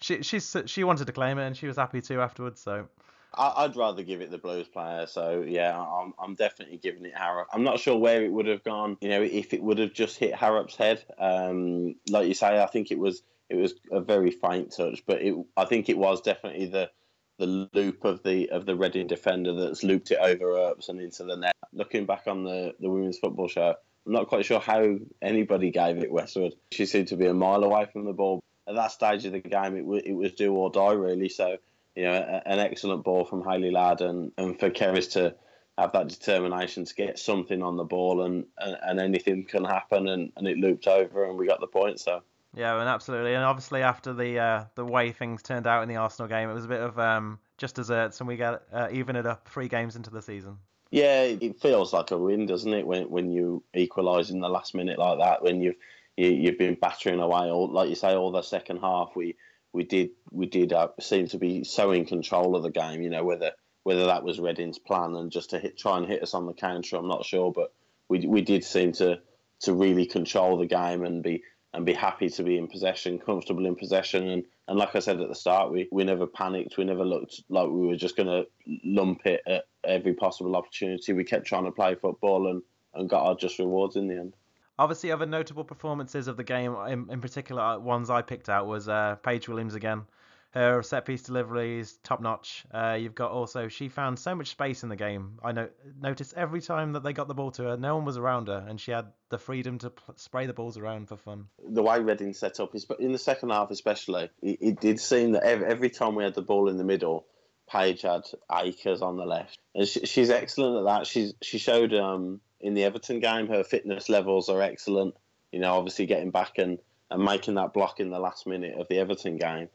she 0.00 0.22
she's, 0.22 0.56
she 0.66 0.84
wanted 0.84 1.06
to 1.06 1.12
claim 1.12 1.38
it 1.38 1.46
and 1.46 1.56
she 1.56 1.66
was 1.66 1.76
happy 1.76 2.00
to 2.00 2.20
afterwards. 2.22 2.62
So 2.62 2.88
I, 3.34 3.52
I'd 3.58 3.76
rather 3.76 4.02
give 4.02 4.22
it 4.22 4.30
the 4.30 4.38
Blues 4.38 4.68
player. 4.68 5.06
So 5.06 5.44
yeah, 5.46 5.78
I'm, 5.78 6.14
I'm 6.18 6.34
definitely 6.34 6.78
giving 6.78 7.04
it 7.04 7.14
Harrop. 7.14 7.48
I'm 7.52 7.62
not 7.62 7.78
sure 7.78 7.96
where 7.96 8.24
it 8.24 8.32
would 8.32 8.46
have 8.46 8.64
gone. 8.64 8.96
You 9.02 9.10
know, 9.10 9.22
if 9.22 9.52
it 9.52 9.62
would 9.62 9.78
have 9.78 9.92
just 9.92 10.16
hit 10.16 10.34
Harrop's 10.34 10.76
head. 10.76 11.04
Um, 11.18 11.96
like 12.08 12.26
you 12.26 12.34
say, 12.34 12.62
I 12.62 12.66
think 12.66 12.90
it 12.90 12.98
was 12.98 13.22
it 13.50 13.56
was 13.56 13.74
a 13.92 14.00
very 14.00 14.30
faint 14.30 14.74
touch, 14.74 15.02
but 15.06 15.20
it 15.20 15.34
I 15.58 15.66
think 15.66 15.90
it 15.90 15.98
was 15.98 16.22
definitely 16.22 16.66
the 16.66 16.90
the 17.38 17.68
loop 17.74 18.04
of 18.04 18.22
the 18.22 18.48
of 18.50 18.64
the 18.64 18.76
Reading 18.76 19.08
defender 19.08 19.52
that's 19.52 19.82
looped 19.82 20.10
it 20.10 20.18
over 20.20 20.56
Earps 20.56 20.88
and 20.88 21.00
into 21.00 21.24
the 21.24 21.36
net. 21.36 21.54
Looking 21.74 22.06
back 22.06 22.22
on 22.26 22.44
the 22.44 22.74
the 22.80 22.88
women's 22.88 23.18
football 23.18 23.48
show, 23.48 23.74
I'm 24.06 24.12
not 24.12 24.28
quite 24.28 24.44
sure 24.44 24.60
how 24.60 24.96
anybody 25.20 25.70
gave 25.70 25.98
it 25.98 26.10
Westwood. 26.10 26.54
She 26.72 26.86
seemed 26.86 27.08
to 27.08 27.16
be 27.16 27.26
a 27.26 27.34
mile 27.34 27.62
away 27.64 27.86
from 27.92 28.04
the 28.04 28.12
ball. 28.12 28.42
At 28.66 28.74
that 28.74 28.92
stage 28.92 29.24
of 29.26 29.32
the 29.32 29.40
game, 29.40 29.76
it, 29.76 29.82
w- 29.82 30.02
it 30.04 30.12
was 30.12 30.32
do 30.32 30.54
or 30.54 30.70
die 30.70 30.92
really. 30.92 31.28
So 31.28 31.56
you 31.96 32.04
know, 32.04 32.12
a- 32.12 32.48
an 32.48 32.58
excellent 32.60 33.04
ball 33.04 33.24
from 33.24 33.44
Hayley 33.44 33.70
Ladd 33.70 34.00
and, 34.00 34.32
and 34.38 34.58
for 34.58 34.70
Kerys 34.70 35.12
to 35.12 35.34
have 35.76 35.92
that 35.92 36.08
determination 36.08 36.84
to 36.84 36.94
get 36.94 37.18
something 37.18 37.62
on 37.62 37.76
the 37.76 37.84
ball 37.84 38.22
and, 38.22 38.44
and, 38.58 38.76
and 38.82 39.00
anything 39.00 39.44
can 39.44 39.64
happen 39.64 40.08
and, 40.08 40.32
and 40.36 40.46
it 40.46 40.58
looped 40.58 40.86
over 40.86 41.24
and 41.24 41.38
we 41.38 41.46
got 41.46 41.60
the 41.60 41.66
point. 41.66 42.00
So 42.00 42.22
yeah, 42.54 42.78
and 42.80 42.88
absolutely, 42.88 43.34
and 43.34 43.44
obviously 43.44 43.82
after 43.82 44.12
the 44.12 44.38
uh, 44.38 44.64
the 44.74 44.84
way 44.84 45.12
things 45.12 45.42
turned 45.42 45.66
out 45.66 45.82
in 45.82 45.88
the 45.88 45.96
Arsenal 45.96 46.28
game, 46.28 46.50
it 46.50 46.54
was 46.54 46.64
a 46.64 46.68
bit 46.68 46.80
of 46.80 46.98
um, 46.98 47.38
just 47.58 47.76
desserts, 47.76 48.20
and 48.20 48.26
we 48.28 48.36
got 48.36 48.62
uh, 48.72 48.88
even 48.90 49.14
it 49.14 49.24
up 49.26 49.46
three 49.48 49.68
games 49.68 49.94
into 49.94 50.10
the 50.10 50.20
season. 50.20 50.58
Yeah, 50.90 51.22
it 51.22 51.60
feels 51.60 51.92
like 51.92 52.10
a 52.10 52.18
win, 52.18 52.46
doesn't 52.46 52.72
it? 52.72 52.86
When 52.86 53.10
when 53.10 53.30
you 53.30 53.62
equalise 53.74 54.30
in 54.30 54.40
the 54.40 54.48
last 54.48 54.74
minute 54.74 54.98
like 54.98 55.18
that, 55.18 55.42
when 55.42 55.60
you've 55.60 55.76
you, 56.16 56.28
you've 56.28 56.58
been 56.58 56.74
battering 56.74 57.20
away 57.20 57.50
all 57.50 57.72
like 57.72 57.88
you 57.88 57.94
say 57.94 58.14
all 58.14 58.32
the 58.32 58.42
second 58.42 58.78
half. 58.78 59.12
We 59.14 59.36
we 59.72 59.84
did 59.84 60.10
we 60.32 60.46
did 60.46 60.72
uh, 60.72 60.88
seem 61.00 61.28
to 61.28 61.38
be 61.38 61.64
so 61.64 61.92
in 61.92 62.06
control 62.06 62.56
of 62.56 62.62
the 62.64 62.70
game. 62.70 63.02
You 63.02 63.10
know 63.10 63.24
whether 63.24 63.52
whether 63.84 64.06
that 64.06 64.24
was 64.24 64.40
Reading's 64.40 64.78
plan 64.78 65.14
and 65.14 65.30
just 65.30 65.50
to 65.50 65.58
hit 65.58 65.78
try 65.78 65.96
and 65.96 66.06
hit 66.06 66.22
us 66.22 66.34
on 66.34 66.46
the 66.46 66.52
counter, 66.52 66.96
I'm 66.96 67.08
not 67.08 67.24
sure, 67.24 67.52
but 67.52 67.72
we 68.08 68.26
we 68.26 68.42
did 68.42 68.64
seem 68.64 68.92
to 68.94 69.20
to 69.60 69.74
really 69.74 70.06
control 70.06 70.58
the 70.58 70.66
game 70.66 71.04
and 71.04 71.22
be 71.22 71.44
and 71.72 71.86
be 71.86 71.92
happy 71.92 72.28
to 72.28 72.42
be 72.42 72.58
in 72.58 72.66
possession, 72.66 73.18
comfortable 73.18 73.66
in 73.66 73.76
possession. 73.76 74.28
And, 74.28 74.44
and 74.70 74.78
like 74.78 74.94
I 74.94 75.00
said 75.00 75.20
at 75.20 75.28
the 75.28 75.34
start, 75.34 75.72
we, 75.72 75.88
we 75.90 76.04
never 76.04 76.28
panicked. 76.28 76.78
We 76.78 76.84
never 76.84 77.04
looked 77.04 77.42
like 77.48 77.68
we 77.68 77.88
were 77.88 77.96
just 77.96 78.16
going 78.16 78.28
to 78.28 78.46
lump 78.84 79.26
it 79.26 79.42
at 79.44 79.64
every 79.82 80.14
possible 80.14 80.54
opportunity. 80.54 81.12
We 81.12 81.24
kept 81.24 81.44
trying 81.44 81.64
to 81.64 81.72
play 81.72 81.96
football 81.96 82.46
and, 82.46 82.62
and 82.94 83.10
got 83.10 83.24
our 83.24 83.34
just 83.34 83.58
rewards 83.58 83.96
in 83.96 84.06
the 84.06 84.14
end. 84.14 84.32
Obviously, 84.78 85.10
other 85.10 85.26
notable 85.26 85.64
performances 85.64 86.28
of 86.28 86.36
the 86.36 86.44
game, 86.44 86.76
in, 86.86 87.10
in 87.10 87.20
particular, 87.20 87.80
ones 87.80 88.10
I 88.10 88.22
picked 88.22 88.48
out 88.48 88.68
was 88.68 88.88
uh, 88.88 89.16
Paige 89.24 89.48
Williams 89.48 89.74
again. 89.74 90.02
Her 90.52 90.82
set 90.82 91.06
piece 91.06 91.22
deliveries 91.22 91.98
top 92.02 92.20
notch. 92.20 92.64
Uh, 92.72 92.98
you've 93.00 93.14
got 93.14 93.30
also 93.30 93.68
she 93.68 93.88
found 93.88 94.18
so 94.18 94.34
much 94.34 94.48
space 94.48 94.82
in 94.82 94.88
the 94.88 94.96
game. 94.96 95.38
I 95.44 95.52
know, 95.52 95.68
noticed 96.00 96.34
every 96.36 96.60
time 96.60 96.92
that 96.94 97.04
they 97.04 97.12
got 97.12 97.28
the 97.28 97.34
ball 97.34 97.52
to 97.52 97.62
her, 97.64 97.76
no 97.76 97.94
one 97.94 98.04
was 98.04 98.16
around 98.16 98.48
her, 98.48 98.64
and 98.68 98.80
she 98.80 98.90
had 98.90 99.06
the 99.28 99.38
freedom 99.38 99.78
to 99.78 99.90
pl- 99.90 100.14
spray 100.16 100.46
the 100.46 100.52
balls 100.52 100.76
around 100.76 101.08
for 101.08 101.16
fun. 101.16 101.46
The 101.64 101.82
way 101.82 102.00
Reading 102.00 102.32
set 102.32 102.58
up 102.58 102.74
is, 102.74 102.84
in 102.98 103.12
the 103.12 103.18
second 103.18 103.50
half 103.50 103.70
especially, 103.70 104.28
it, 104.42 104.58
it 104.60 104.80
did 104.80 104.98
seem 104.98 105.32
that 105.32 105.44
every, 105.44 105.66
every 105.66 105.90
time 105.90 106.16
we 106.16 106.24
had 106.24 106.34
the 106.34 106.42
ball 106.42 106.68
in 106.68 106.78
the 106.78 106.84
middle, 106.84 107.26
Paige 107.68 108.02
had 108.02 108.22
acres 108.52 109.02
on 109.02 109.16
the 109.16 109.26
left, 109.26 109.60
and 109.76 109.86
she, 109.86 110.04
she's 110.04 110.30
excellent 110.30 110.78
at 110.78 110.84
that. 110.92 111.06
She's 111.06 111.32
she 111.42 111.58
showed 111.58 111.94
um, 111.94 112.40
in 112.60 112.74
the 112.74 112.82
Everton 112.82 113.20
game 113.20 113.46
her 113.46 113.62
fitness 113.62 114.08
levels 114.08 114.48
are 114.48 114.60
excellent. 114.60 115.14
You 115.52 115.60
know, 115.60 115.74
obviously 115.74 116.06
getting 116.06 116.32
back 116.32 116.58
and, 116.58 116.78
and 117.08 117.24
making 117.24 117.54
that 117.54 117.72
block 117.72 118.00
in 118.00 118.10
the 118.10 118.18
last 118.18 118.48
minute 118.48 118.76
of 118.76 118.88
the 118.88 118.98
Everton 118.98 119.36
game. 119.36 119.68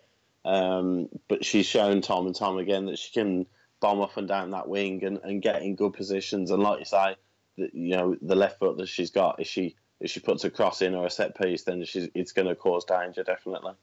Um, 0.46 1.10
but 1.28 1.44
she's 1.44 1.66
shown 1.66 2.02
time 2.02 2.28
and 2.28 2.36
time 2.36 2.58
again 2.58 2.86
that 2.86 3.00
she 3.00 3.12
can 3.12 3.48
bomb 3.82 4.00
up 4.00 4.16
and 4.16 4.28
down 4.28 4.52
that 4.52 4.70
wing 4.70 5.04
and, 5.04 5.20
and 5.24 5.42
get 5.42 5.64
in 5.64 5.76
good 5.76 5.94
positions. 5.94 6.52
And 6.52 6.62
like 6.62 6.80
you 6.80 6.86
say, 6.86 7.16
the, 7.58 7.70
you 7.74 7.98
know, 7.98 8.16
the 8.22 8.36
left 8.36 8.60
foot 8.60 8.78
that 8.78 8.88
she's 8.88 9.12
got, 9.12 9.40
if 9.40 9.48
she 9.48 9.76
if 10.00 10.12
she 10.12 10.20
puts 10.20 10.44
a 10.44 10.50
cross 10.50 10.82
in 10.82 10.94
or 10.94 11.06
a 11.06 11.10
set 11.10 11.38
piece, 11.38 11.64
then 11.64 11.84
she's, 11.86 12.10
it's 12.14 12.34
going 12.34 12.48
to 12.48 12.56
cause 12.56 12.86
danger 12.86 13.24
definitely. 13.24 13.74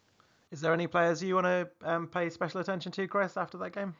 Is 0.50 0.60
there 0.60 0.74
any 0.74 0.86
players 0.86 1.22
you 1.22 1.34
want 1.34 1.46
to 1.46 1.68
um, 1.82 2.06
pay 2.06 2.28
special 2.28 2.60
attention 2.60 2.92
to, 2.92 3.08
Chris, 3.08 3.38
after 3.38 3.56
that 3.58 3.72
game? 3.72 3.94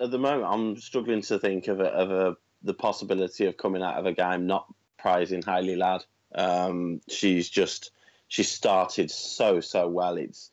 At 0.00 0.12
the 0.12 0.18
moment, 0.18 0.44
I'm 0.44 0.76
struggling 0.76 1.22
to 1.22 1.38
think 1.38 1.66
of 1.68 1.80
a, 1.80 1.86
of 1.86 2.10
a 2.10 2.36
the 2.62 2.74
possibility 2.74 3.46
of 3.46 3.56
coming 3.56 3.82
out 3.82 3.96
of 3.96 4.06
a 4.06 4.12
game 4.12 4.46
not 4.46 4.72
praising 4.98 5.42
Hayley 5.42 5.76
Ladd. 5.76 6.04
Um, 6.34 7.00
she's 7.08 7.50
just 7.50 7.90
she 8.28 8.42
started 8.42 9.10
so 9.10 9.60
so 9.60 9.86
well. 9.88 10.16
It's 10.16 10.50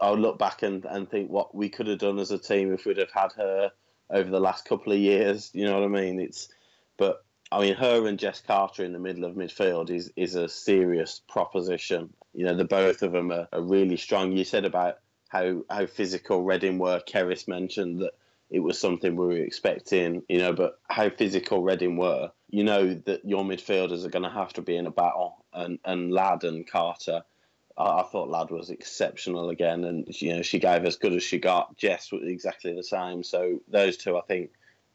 I'll 0.00 0.18
look 0.18 0.38
back 0.38 0.62
and, 0.62 0.84
and 0.84 1.10
think 1.10 1.30
what 1.30 1.54
we 1.54 1.68
could 1.68 1.86
have 1.86 1.98
done 1.98 2.18
as 2.18 2.30
a 2.30 2.38
team 2.38 2.72
if 2.72 2.86
we'd 2.86 2.98
have 2.98 3.10
had 3.10 3.32
her 3.32 3.72
over 4.10 4.30
the 4.30 4.40
last 4.40 4.64
couple 4.64 4.92
of 4.92 4.98
years. 4.98 5.50
You 5.52 5.66
know 5.66 5.74
what 5.74 5.84
I 5.84 5.88
mean? 5.88 6.20
It's 6.20 6.48
but 6.96 7.24
I 7.50 7.60
mean 7.60 7.74
her 7.74 8.06
and 8.06 8.18
Jess 8.18 8.40
Carter 8.40 8.84
in 8.84 8.92
the 8.92 8.98
middle 8.98 9.24
of 9.24 9.34
midfield 9.34 9.90
is 9.90 10.12
is 10.16 10.34
a 10.34 10.48
serious 10.48 11.20
proposition. 11.28 12.12
You 12.34 12.44
know, 12.44 12.54
the 12.54 12.64
both 12.64 13.02
of 13.02 13.12
them 13.12 13.30
are, 13.32 13.48
are 13.52 13.62
really 13.62 13.96
strong. 13.96 14.32
You 14.32 14.44
said 14.44 14.64
about 14.64 14.98
how 15.28 15.62
how 15.70 15.86
physical 15.86 16.44
Reading 16.44 16.78
were. 16.78 17.00
Kerys 17.00 17.48
mentioned 17.48 18.00
that 18.00 18.12
it 18.50 18.60
was 18.60 18.78
something 18.78 19.14
we 19.14 19.26
were 19.26 19.36
expecting, 19.36 20.22
you 20.28 20.38
know, 20.38 20.52
but 20.52 20.80
how 20.88 21.10
physical 21.10 21.62
Reading 21.62 21.96
were, 21.96 22.30
you 22.48 22.64
know 22.64 22.94
that 22.94 23.24
your 23.24 23.44
midfielders 23.44 24.04
are 24.04 24.10
going 24.10 24.22
to 24.22 24.30
have 24.30 24.52
to 24.54 24.62
be 24.62 24.76
in 24.76 24.86
a 24.86 24.90
battle, 24.90 25.44
and 25.52 25.78
and 25.84 26.12
Ladd 26.12 26.44
and 26.44 26.66
Carter 26.66 27.24
I, 27.78 28.00
I 28.00 28.02
thought 28.02 28.28
Ladd 28.28 28.50
was 28.50 28.70
exceptional 28.70 29.50
again, 29.50 29.84
and 29.84 30.06
you 30.20 30.34
know 30.34 30.42
she 30.42 30.58
gave 30.58 30.84
as 30.84 30.96
good 30.96 31.14
as 31.14 31.22
she 31.22 31.38
got. 31.38 31.76
Jess 31.76 32.12
was 32.12 32.24
exactly 32.24 32.74
the 32.74 32.82
same. 32.82 33.22
So 33.22 33.60
those 33.68 33.96
two, 33.96 34.18
I 34.18 34.22
think, 34.22 34.50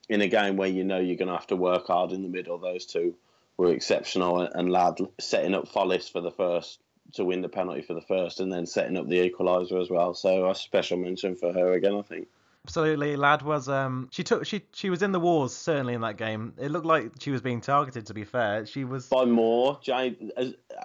in 0.09 0.21
a 0.21 0.27
game 0.27 0.57
where 0.57 0.69
you 0.69 0.83
know 0.83 0.99
you're 0.99 1.17
going 1.17 1.29
to 1.29 1.37
have 1.37 1.47
to 1.47 1.55
work 1.55 1.87
hard 1.87 2.11
in 2.11 2.21
the 2.21 2.29
middle, 2.29 2.57
those 2.57 2.85
two 2.85 3.15
were 3.57 3.73
exceptional. 3.73 4.41
And 4.41 4.71
Ladd 4.71 4.99
setting 5.19 5.55
up 5.55 5.67
Follis 5.67 6.11
for 6.11 6.21
the 6.21 6.31
first 6.31 6.79
to 7.13 7.25
win 7.25 7.41
the 7.41 7.49
penalty 7.49 7.81
for 7.81 7.93
the 7.93 8.01
first, 8.01 8.39
and 8.39 8.51
then 8.51 8.65
setting 8.65 8.97
up 8.97 9.07
the 9.07 9.29
equaliser 9.29 9.81
as 9.81 9.89
well. 9.89 10.13
So 10.13 10.49
a 10.49 10.55
special 10.55 10.97
mention 10.97 11.35
for 11.35 11.53
her 11.53 11.73
again, 11.73 11.95
I 11.95 12.01
think. 12.01 12.27
Absolutely, 12.65 13.17
Ladd 13.17 13.41
was 13.41 13.67
um 13.67 14.07
she 14.11 14.23
took 14.23 14.45
she 14.45 14.61
she 14.73 14.89
was 14.89 15.01
in 15.03 15.11
the 15.11 15.19
wars 15.19 15.53
certainly 15.53 15.95
in 15.95 16.01
that 16.01 16.15
game. 16.15 16.53
It 16.57 16.71
looked 16.71 16.85
like 16.85 17.11
she 17.19 17.29
was 17.29 17.41
being 17.41 17.59
targeted. 17.59 18.05
To 18.05 18.13
be 18.13 18.23
fair, 18.23 18.65
she 18.65 18.85
was 18.85 19.07
by 19.07 19.25
Moore. 19.25 19.79
Jade 19.81 20.31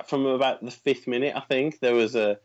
from 0.07 0.27
about 0.27 0.65
the 0.65 0.73
fifth 0.73 1.07
minute, 1.07 1.35
I 1.37 1.41
think 1.41 1.79
there 1.79 1.95
was 1.95 2.17
a 2.17 2.41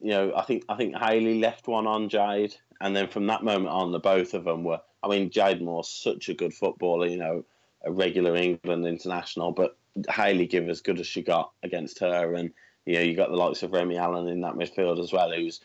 you 0.00 0.10
know 0.10 0.34
I 0.36 0.42
think 0.42 0.64
I 0.68 0.76
think 0.76 0.96
Hayley 0.96 1.40
left 1.40 1.66
one 1.66 1.86
on 1.86 2.10
Jade, 2.10 2.54
and 2.78 2.94
then 2.94 3.08
from 3.08 3.26
that 3.28 3.42
moment 3.42 3.70
on, 3.70 3.90
the 3.90 4.00
both 4.00 4.34
of 4.34 4.44
them 4.44 4.64
were. 4.64 4.80
I 5.02 5.08
mean, 5.08 5.30
Jade 5.30 5.62
Moore's 5.62 5.88
such 5.88 6.28
a 6.28 6.34
good 6.34 6.52
footballer, 6.52 7.06
you 7.06 7.18
know, 7.18 7.44
a 7.84 7.92
regular 7.92 8.36
England 8.36 8.86
international, 8.86 9.52
but 9.52 9.78
Hayley 10.10 10.46
gave 10.46 10.68
as 10.68 10.80
good 10.82 11.00
as 11.00 11.06
she 11.06 11.22
got 11.22 11.52
against 11.62 12.00
her, 12.00 12.34
and 12.34 12.50
you 12.84 12.94
know 12.94 13.00
you 13.00 13.16
got 13.16 13.30
the 13.30 13.36
likes 13.36 13.62
of 13.62 13.72
Remi 13.72 13.96
Allen 13.96 14.28
in 14.28 14.42
that 14.42 14.56
midfield 14.56 15.02
as 15.02 15.10
well, 15.10 15.32
who's 15.32 15.60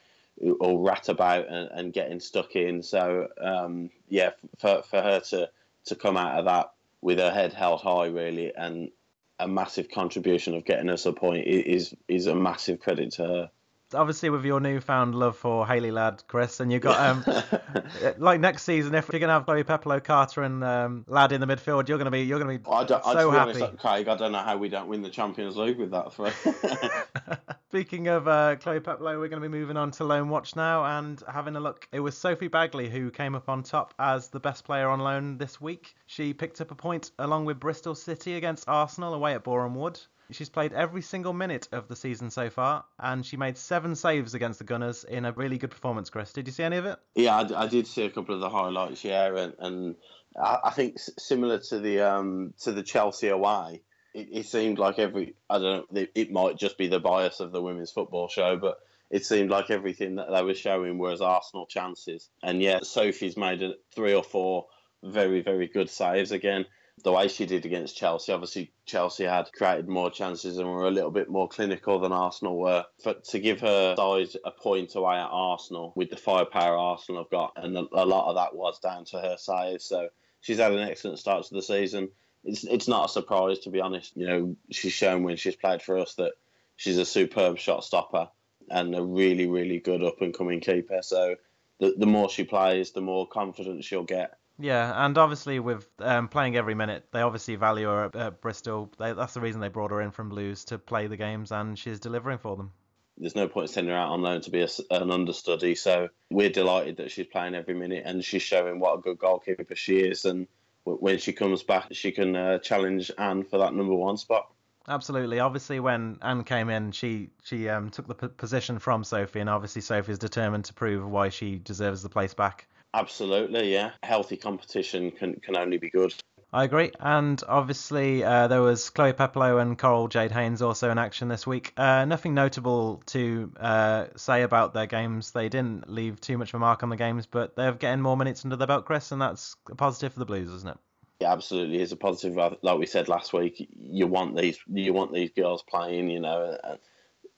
all 0.59 0.79
rat 0.79 1.09
about 1.09 1.47
and, 1.47 1.69
and 1.71 1.93
getting 1.93 2.19
stuck 2.19 2.55
in. 2.55 2.83
So 2.83 3.27
um, 3.41 3.89
yeah, 4.07 4.31
for 4.59 4.81
for 4.83 5.01
her 5.01 5.19
to 5.19 5.49
to 5.85 5.95
come 5.95 6.17
out 6.17 6.39
of 6.39 6.45
that 6.45 6.71
with 7.01 7.19
her 7.19 7.31
head 7.31 7.53
held 7.53 7.81
high, 7.81 8.07
really, 8.07 8.53
and 8.55 8.91
a 9.39 9.47
massive 9.47 9.89
contribution 9.89 10.53
of 10.53 10.65
getting 10.65 10.89
us 10.89 11.05
a 11.05 11.13
point 11.13 11.47
is 11.47 11.95
is 12.07 12.27
a 12.27 12.35
massive 12.35 12.79
credit 12.79 13.13
to 13.13 13.23
her 13.23 13.51
obviously 13.93 14.29
with 14.29 14.45
your 14.45 14.59
newfound 14.59 15.15
love 15.15 15.37
for 15.37 15.65
Hayley 15.65 15.91
Ladd, 15.91 16.23
Chris, 16.27 16.59
and 16.59 16.71
you've 16.71 16.81
got 16.81 16.99
um, 16.99 17.25
like 18.17 18.39
next 18.39 18.63
season 18.63 18.95
if 18.95 19.09
you're 19.11 19.19
gonna 19.19 19.33
have 19.33 19.45
Chloe 19.45 19.63
Peplow, 19.63 19.99
Carter, 19.99 20.43
and 20.43 20.63
um, 20.63 21.05
Ladd 21.07 21.31
in 21.31 21.41
the 21.41 21.47
midfield, 21.47 21.87
you're 21.87 21.97
gonna 21.97 22.11
be 22.11 22.21
you're 22.21 22.39
gonna 22.39 22.57
be 22.57 22.69
I 22.69 22.83
don't, 22.83 23.03
so 23.03 23.31
happy. 23.31 23.61
Honest, 23.61 23.77
Craig, 23.79 24.07
I 24.07 24.15
don't 24.15 24.31
know 24.31 24.39
how 24.39 24.57
we 24.57 24.69
don't 24.69 24.87
win 24.87 25.01
the 25.01 25.09
Champions 25.09 25.57
League 25.57 25.77
with 25.77 25.91
that 25.91 26.13
three. 26.13 26.31
Speaking 27.69 28.07
of 28.07 28.27
uh, 28.27 28.55
Chloe 28.55 28.79
Peplow, 28.79 29.19
we're 29.19 29.27
going 29.27 29.43
to 29.43 29.47
be 29.47 29.59
moving 29.59 29.77
on 29.77 29.91
to 29.91 30.03
loan 30.03 30.29
watch 30.29 30.55
now 30.55 30.83
and 30.97 31.21
having 31.31 31.55
a 31.55 31.59
look. 31.59 31.87
It 31.91 31.99
was 31.99 32.17
Sophie 32.17 32.49
Baggaley 32.49 32.89
who 32.89 33.11
came 33.11 33.35
up 33.35 33.47
on 33.47 33.61
top 33.61 33.93
as 33.99 34.29
the 34.29 34.39
best 34.39 34.63
player 34.63 34.89
on 34.89 35.01
loan 35.01 35.37
this 35.37 35.61
week. 35.61 35.93
She 36.07 36.33
picked 36.33 36.61
up 36.61 36.71
a 36.71 36.75
point 36.75 37.11
along 37.19 37.45
with 37.45 37.59
Bristol 37.59 37.93
City 37.93 38.33
against 38.33 38.67
Arsenal 38.67 39.13
away 39.13 39.35
at 39.35 39.43
Boreham 39.43 39.75
Wood. 39.75 39.99
She's 40.31 40.49
played 40.49 40.73
every 40.73 41.03
single 41.03 41.31
minute 41.31 41.67
of 41.71 41.87
the 41.87 41.95
season 41.95 42.31
so 42.31 42.49
far, 42.49 42.85
and 42.97 43.23
she 43.23 43.37
made 43.37 43.55
seven 43.55 43.95
saves 43.95 44.33
against 44.33 44.57
the 44.57 44.65
Gunners 44.65 45.03
in 45.03 45.25
a 45.25 45.31
really 45.33 45.59
good 45.59 45.69
performance. 45.69 46.09
Chris, 46.09 46.33
did 46.33 46.47
you 46.47 46.53
see 46.53 46.63
any 46.63 46.77
of 46.77 46.87
it? 46.87 46.97
Yeah, 47.13 47.37
I, 47.37 47.65
I 47.65 47.67
did 47.67 47.85
see 47.85 48.03
a 48.03 48.09
couple 48.09 48.33
of 48.33 48.41
the 48.41 48.49
highlights. 48.49 49.03
Yeah, 49.03 49.27
and, 49.35 49.53
and 49.59 49.95
I, 50.35 50.57
I, 50.65 50.69
think 50.71 50.97
similar 50.97 51.59
to 51.69 51.77
the 51.77 52.01
um, 52.01 52.55
to 52.61 52.71
the 52.71 52.81
Chelsea 52.81 53.27
away, 53.27 53.83
it, 54.19 54.29
it, 54.31 54.45
seemed 54.45 54.79
like 54.79 54.99
every 54.99 55.35
I 55.49 55.59
don't 55.59 55.91
know. 55.91 56.05
It 56.15 56.31
might 56.31 56.57
just 56.57 56.77
be 56.77 56.87
the 56.87 56.99
bias 56.99 57.39
of 57.39 57.51
the 57.51 57.61
women's 57.61 57.91
football 57.91 58.27
show, 58.27 58.57
but 58.57 58.79
it 59.09 59.25
seemed 59.25 59.49
like 59.49 59.69
everything 59.69 60.15
that 60.15 60.31
they 60.31 60.43
were 60.43 60.53
showing 60.53 60.97
was 60.97 61.21
Arsenal 61.21 61.65
chances. 61.65 62.29
And 62.43 62.61
yeah, 62.61 62.79
Sophie's 62.83 63.37
made 63.37 63.63
three 63.93 64.13
or 64.13 64.23
four 64.23 64.67
very 65.03 65.41
very 65.41 65.67
good 65.67 65.89
saves 65.89 66.31
again 66.31 66.65
the 67.03 67.11
way 67.11 67.27
she 67.27 67.45
did 67.45 67.65
against 67.65 67.95
Chelsea. 67.95 68.31
Obviously, 68.31 68.71
Chelsea 68.85 69.23
had 69.23 69.51
created 69.53 69.87
more 69.87 70.11
chances 70.11 70.57
and 70.57 70.67
were 70.67 70.87
a 70.87 70.91
little 70.91 71.11
bit 71.11 71.29
more 71.29 71.47
clinical 71.47 71.99
than 71.99 72.11
Arsenal 72.11 72.57
were. 72.57 72.85
But 73.03 73.23
to 73.25 73.39
give 73.39 73.61
her 73.61 73.95
size 73.95 74.35
a 74.43 74.51
point 74.51 74.95
away 74.95 75.15
at 75.15 75.29
Arsenal 75.31 75.93
with 75.95 76.09
the 76.09 76.17
firepower 76.17 76.77
Arsenal 76.77 77.23
have 77.23 77.31
got, 77.31 77.53
and 77.55 77.77
a 77.77 78.05
lot 78.05 78.29
of 78.29 78.35
that 78.35 78.55
was 78.55 78.79
down 78.79 79.05
to 79.05 79.19
her 79.19 79.37
size. 79.37 79.85
So 79.85 80.09
she's 80.41 80.57
had 80.57 80.73
an 80.73 80.79
excellent 80.79 81.19
start 81.19 81.45
to 81.45 81.53
the 81.53 81.61
season. 81.61 82.09
It's 82.43 82.63
it's 82.63 82.87
not 82.87 83.09
a 83.09 83.13
surprise 83.13 83.59
to 83.59 83.69
be 83.69 83.81
honest. 83.81 84.15
You 84.15 84.27
know, 84.27 84.55
she's 84.71 84.93
shown 84.93 85.23
when 85.23 85.37
she's 85.37 85.55
played 85.55 85.81
for 85.81 85.97
us 85.97 86.15
that 86.15 86.33
she's 86.75 86.97
a 86.97 87.05
superb 87.05 87.57
shot 87.57 87.83
stopper 87.83 88.29
and 88.69 88.95
a 88.95 89.03
really 89.03 89.47
really 89.47 89.79
good 89.79 90.03
up 90.03 90.21
and 90.21 90.33
coming 90.33 90.59
keeper. 90.59 90.99
So 91.01 91.35
the 91.79 91.95
the 91.97 92.05
more 92.05 92.29
she 92.29 92.43
plays, 92.43 92.91
the 92.91 93.01
more 93.01 93.27
confidence 93.27 93.85
she'll 93.85 94.03
get 94.03 94.39
yeah, 94.59 95.05
and 95.05 95.17
obviously 95.17 95.59
with 95.59 95.87
um, 95.99 96.27
playing 96.27 96.57
every 96.57 96.75
minute, 96.75 97.05
they 97.13 97.21
obviously 97.21 97.55
value 97.55 97.87
her 97.87 98.05
at, 98.05 98.15
at 98.15 98.41
Bristol. 98.41 98.91
They, 98.99 99.13
that's 99.13 99.33
the 99.33 99.39
reason 99.39 99.61
they 99.61 99.69
brought 99.69 99.91
her 99.91 100.01
in 100.01 100.11
from 100.11 100.27
Blues 100.27 100.65
to 100.65 100.77
play 100.77 101.07
the 101.07 101.15
games, 101.15 101.53
and 101.53 101.79
she's 101.79 101.99
delivering 101.99 102.39
for 102.39 102.57
them. 102.57 102.73
There's 103.17 103.35
no 103.35 103.47
point 103.47 103.69
sending 103.69 103.93
her 103.93 103.99
out 103.99 104.11
on 104.11 104.21
loan 104.21 104.41
to 104.41 104.51
be 104.51 104.61
a, 104.61 104.67
an 104.91 105.11
understudy, 105.11 105.75
so 105.75 106.09
we're 106.29 106.49
delighted 106.49 106.97
that 106.97 107.11
she's 107.11 107.27
playing 107.27 107.55
every 107.55 107.73
minute 107.73 108.03
and 108.05 108.23
she's 108.23 108.41
showing 108.41 108.79
what 108.79 108.97
a 108.97 109.01
good 109.01 109.17
goalkeeper 109.17 109.75
she 109.75 109.99
is. 109.99 110.25
And 110.25 110.47
when 110.95 111.17
she 111.17 111.33
comes 111.33 111.63
back, 111.63 111.87
she 111.91 112.11
can 112.11 112.35
uh, 112.35 112.59
challenge 112.59 113.11
Ann 113.17 113.43
for 113.43 113.57
that 113.59 113.73
number 113.73 113.93
one 113.93 114.17
spot. 114.17 114.49
Absolutely. 114.87 115.39
Obviously, 115.39 115.79
when 115.79 116.17
Ann 116.21 116.43
came 116.43 116.69
in, 116.69 116.91
she 116.91 117.29
she 117.43 117.69
um, 117.69 117.89
took 117.89 118.07
the 118.07 118.15
p- 118.15 118.27
position 118.27 118.79
from 118.79 119.03
Sophie, 119.03 119.39
and 119.39 119.49
obviously 119.49 119.81
Sophie 119.81 120.11
is 120.11 120.19
determined 120.19 120.65
to 120.65 120.73
prove 120.73 121.07
why 121.07 121.29
she 121.29 121.59
deserves 121.59 122.01
the 122.01 122.09
place 122.09 122.33
back. 122.33 122.67
Absolutely, 122.93 123.71
yeah. 123.71 123.91
Healthy 124.01 124.37
competition 124.37 125.11
can, 125.11 125.35
can 125.41 125.55
only 125.55 125.77
be 125.77 125.91
good. 125.91 126.11
I 126.51 126.63
agree. 126.63 126.91
And 126.99 127.41
obviously, 127.47 128.23
uh, 128.23 128.47
there 128.47 128.61
was 128.61 128.89
Chloe 128.89 129.13
Peplow 129.13 129.59
and 129.59 129.77
Coral 129.77 130.07
Jade 130.07 130.31
Haynes 130.31 130.63
also 130.63 130.89
in 130.89 130.97
action 130.97 131.27
this 131.27 131.45
week. 131.45 131.73
Uh, 131.77 132.05
nothing 132.05 132.33
notable 132.33 133.03
to 133.07 133.51
uh, 133.59 134.05
say 134.15 134.41
about 134.41 134.73
their 134.73 134.87
games. 134.87 135.31
They 135.31 135.47
didn't 135.47 135.89
leave 135.89 136.19
too 136.19 136.39
much 136.39 136.49
of 136.49 136.55
a 136.55 136.59
mark 136.59 136.81
on 136.81 136.89
the 136.89 136.95
games, 136.95 137.27
but 137.27 137.55
they're 137.55 137.73
getting 137.73 138.01
more 138.01 138.17
minutes 138.17 138.45
under 138.45 138.55
their 138.55 138.65
belt, 138.65 138.85
Chris, 138.85 139.11
and 139.11 139.21
that's 139.21 139.55
a 139.69 139.75
positive 139.75 140.13
for 140.13 140.19
the 140.19 140.25
Blues, 140.25 140.49
isn't 140.49 140.69
it? 140.69 140.77
Yeah, 141.19 141.33
absolutely. 141.33 141.79
It's 141.79 141.91
a 141.91 141.97
positive. 141.97 142.35
Like 142.63 142.79
we 142.79 142.87
said 142.87 143.09
last 143.09 143.31
week, 143.31 143.69
you 143.77 144.07
want 144.07 144.35
these, 144.35 144.57
you 144.67 144.93
want 144.93 145.13
these 145.13 145.29
girls 145.31 145.63
playing. 145.69 146.09
You 146.09 146.21
know, 146.21 146.57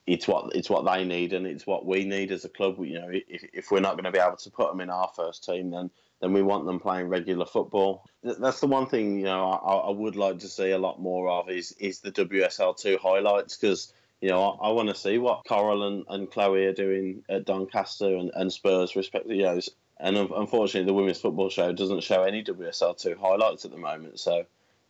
it's 0.08 0.27
what 0.27 0.56
it's 0.56 0.70
what 0.70 0.86
they 0.86 1.03
need 1.03 1.34
and 1.34 1.46
it's 1.46 1.68
what 1.68 1.86
we 1.86 2.06
need 2.06 2.32
as 2.32 2.46
a 2.46 2.50
club. 2.50 2.77
You 2.80 3.00
know, 3.00 3.10
if, 3.12 3.44
if 3.53 3.72
we're 3.72 3.82
not 3.82 3.96
going 3.96 4.06
to 4.06 4.12
be 4.12 4.20
able 4.20 4.38
to 4.38 4.51
put 4.51 4.72
them 4.72 4.82
in 4.82 4.89
our 4.89 5.12
first 5.15 5.44
team, 5.44 5.72
then 5.72 5.89
then 6.22 6.34
we 6.34 6.44
want 6.44 6.66
them 6.66 6.80
playing 6.80 7.08
regular 7.08 7.46
football. 7.46 8.06
That's 8.24 8.60
the 8.60 8.68
one 8.68 8.86
thing 8.86 9.18
you 9.18 9.25
know 9.25 9.50
I, 9.50 9.74
I 9.74 9.90
would 9.90 10.16
like 10.16 10.40
to 10.40 10.48
see 10.48 10.72
a 10.72 10.78
lot 10.78 11.01
more 11.01 11.30
of 11.30 11.50
is 11.50 11.74
is 11.74 12.00
the 12.00 12.12
WSL 12.12 12.78
two 12.78 12.98
highlights 13.01 13.58
because 13.58 13.92
you 14.22 14.30
know 14.30 14.44
I, 14.44 14.70
I 14.70 14.72
want 14.72 14.90
to 14.90 14.96
see 14.96 15.18
what 15.18 15.46
Coral 15.46 15.88
and, 15.88 16.06
and 16.08 16.32
Chloe 16.32 16.66
are 16.66 16.74
doing 16.74 17.24
at 17.28 17.46
Doncaster 17.46 18.16
and, 18.16 18.32
and 18.36 18.54
Spurs 18.54 18.96
respectively. 18.96 19.38
You 19.38 19.44
know, 19.44 19.60
and 20.00 20.18
unfortunately 20.18 20.86
the 20.86 20.94
women's 20.94 21.20
football 21.20 21.50
show 21.50 21.74
doesn't 21.74 22.04
show 22.04 22.24
any 22.24 22.44
WSL 22.44 22.98
two 22.98 23.16
highlights 23.20 23.66
at 23.66 23.72
the 23.72 23.78
moment. 23.78 24.20
So 24.20 24.46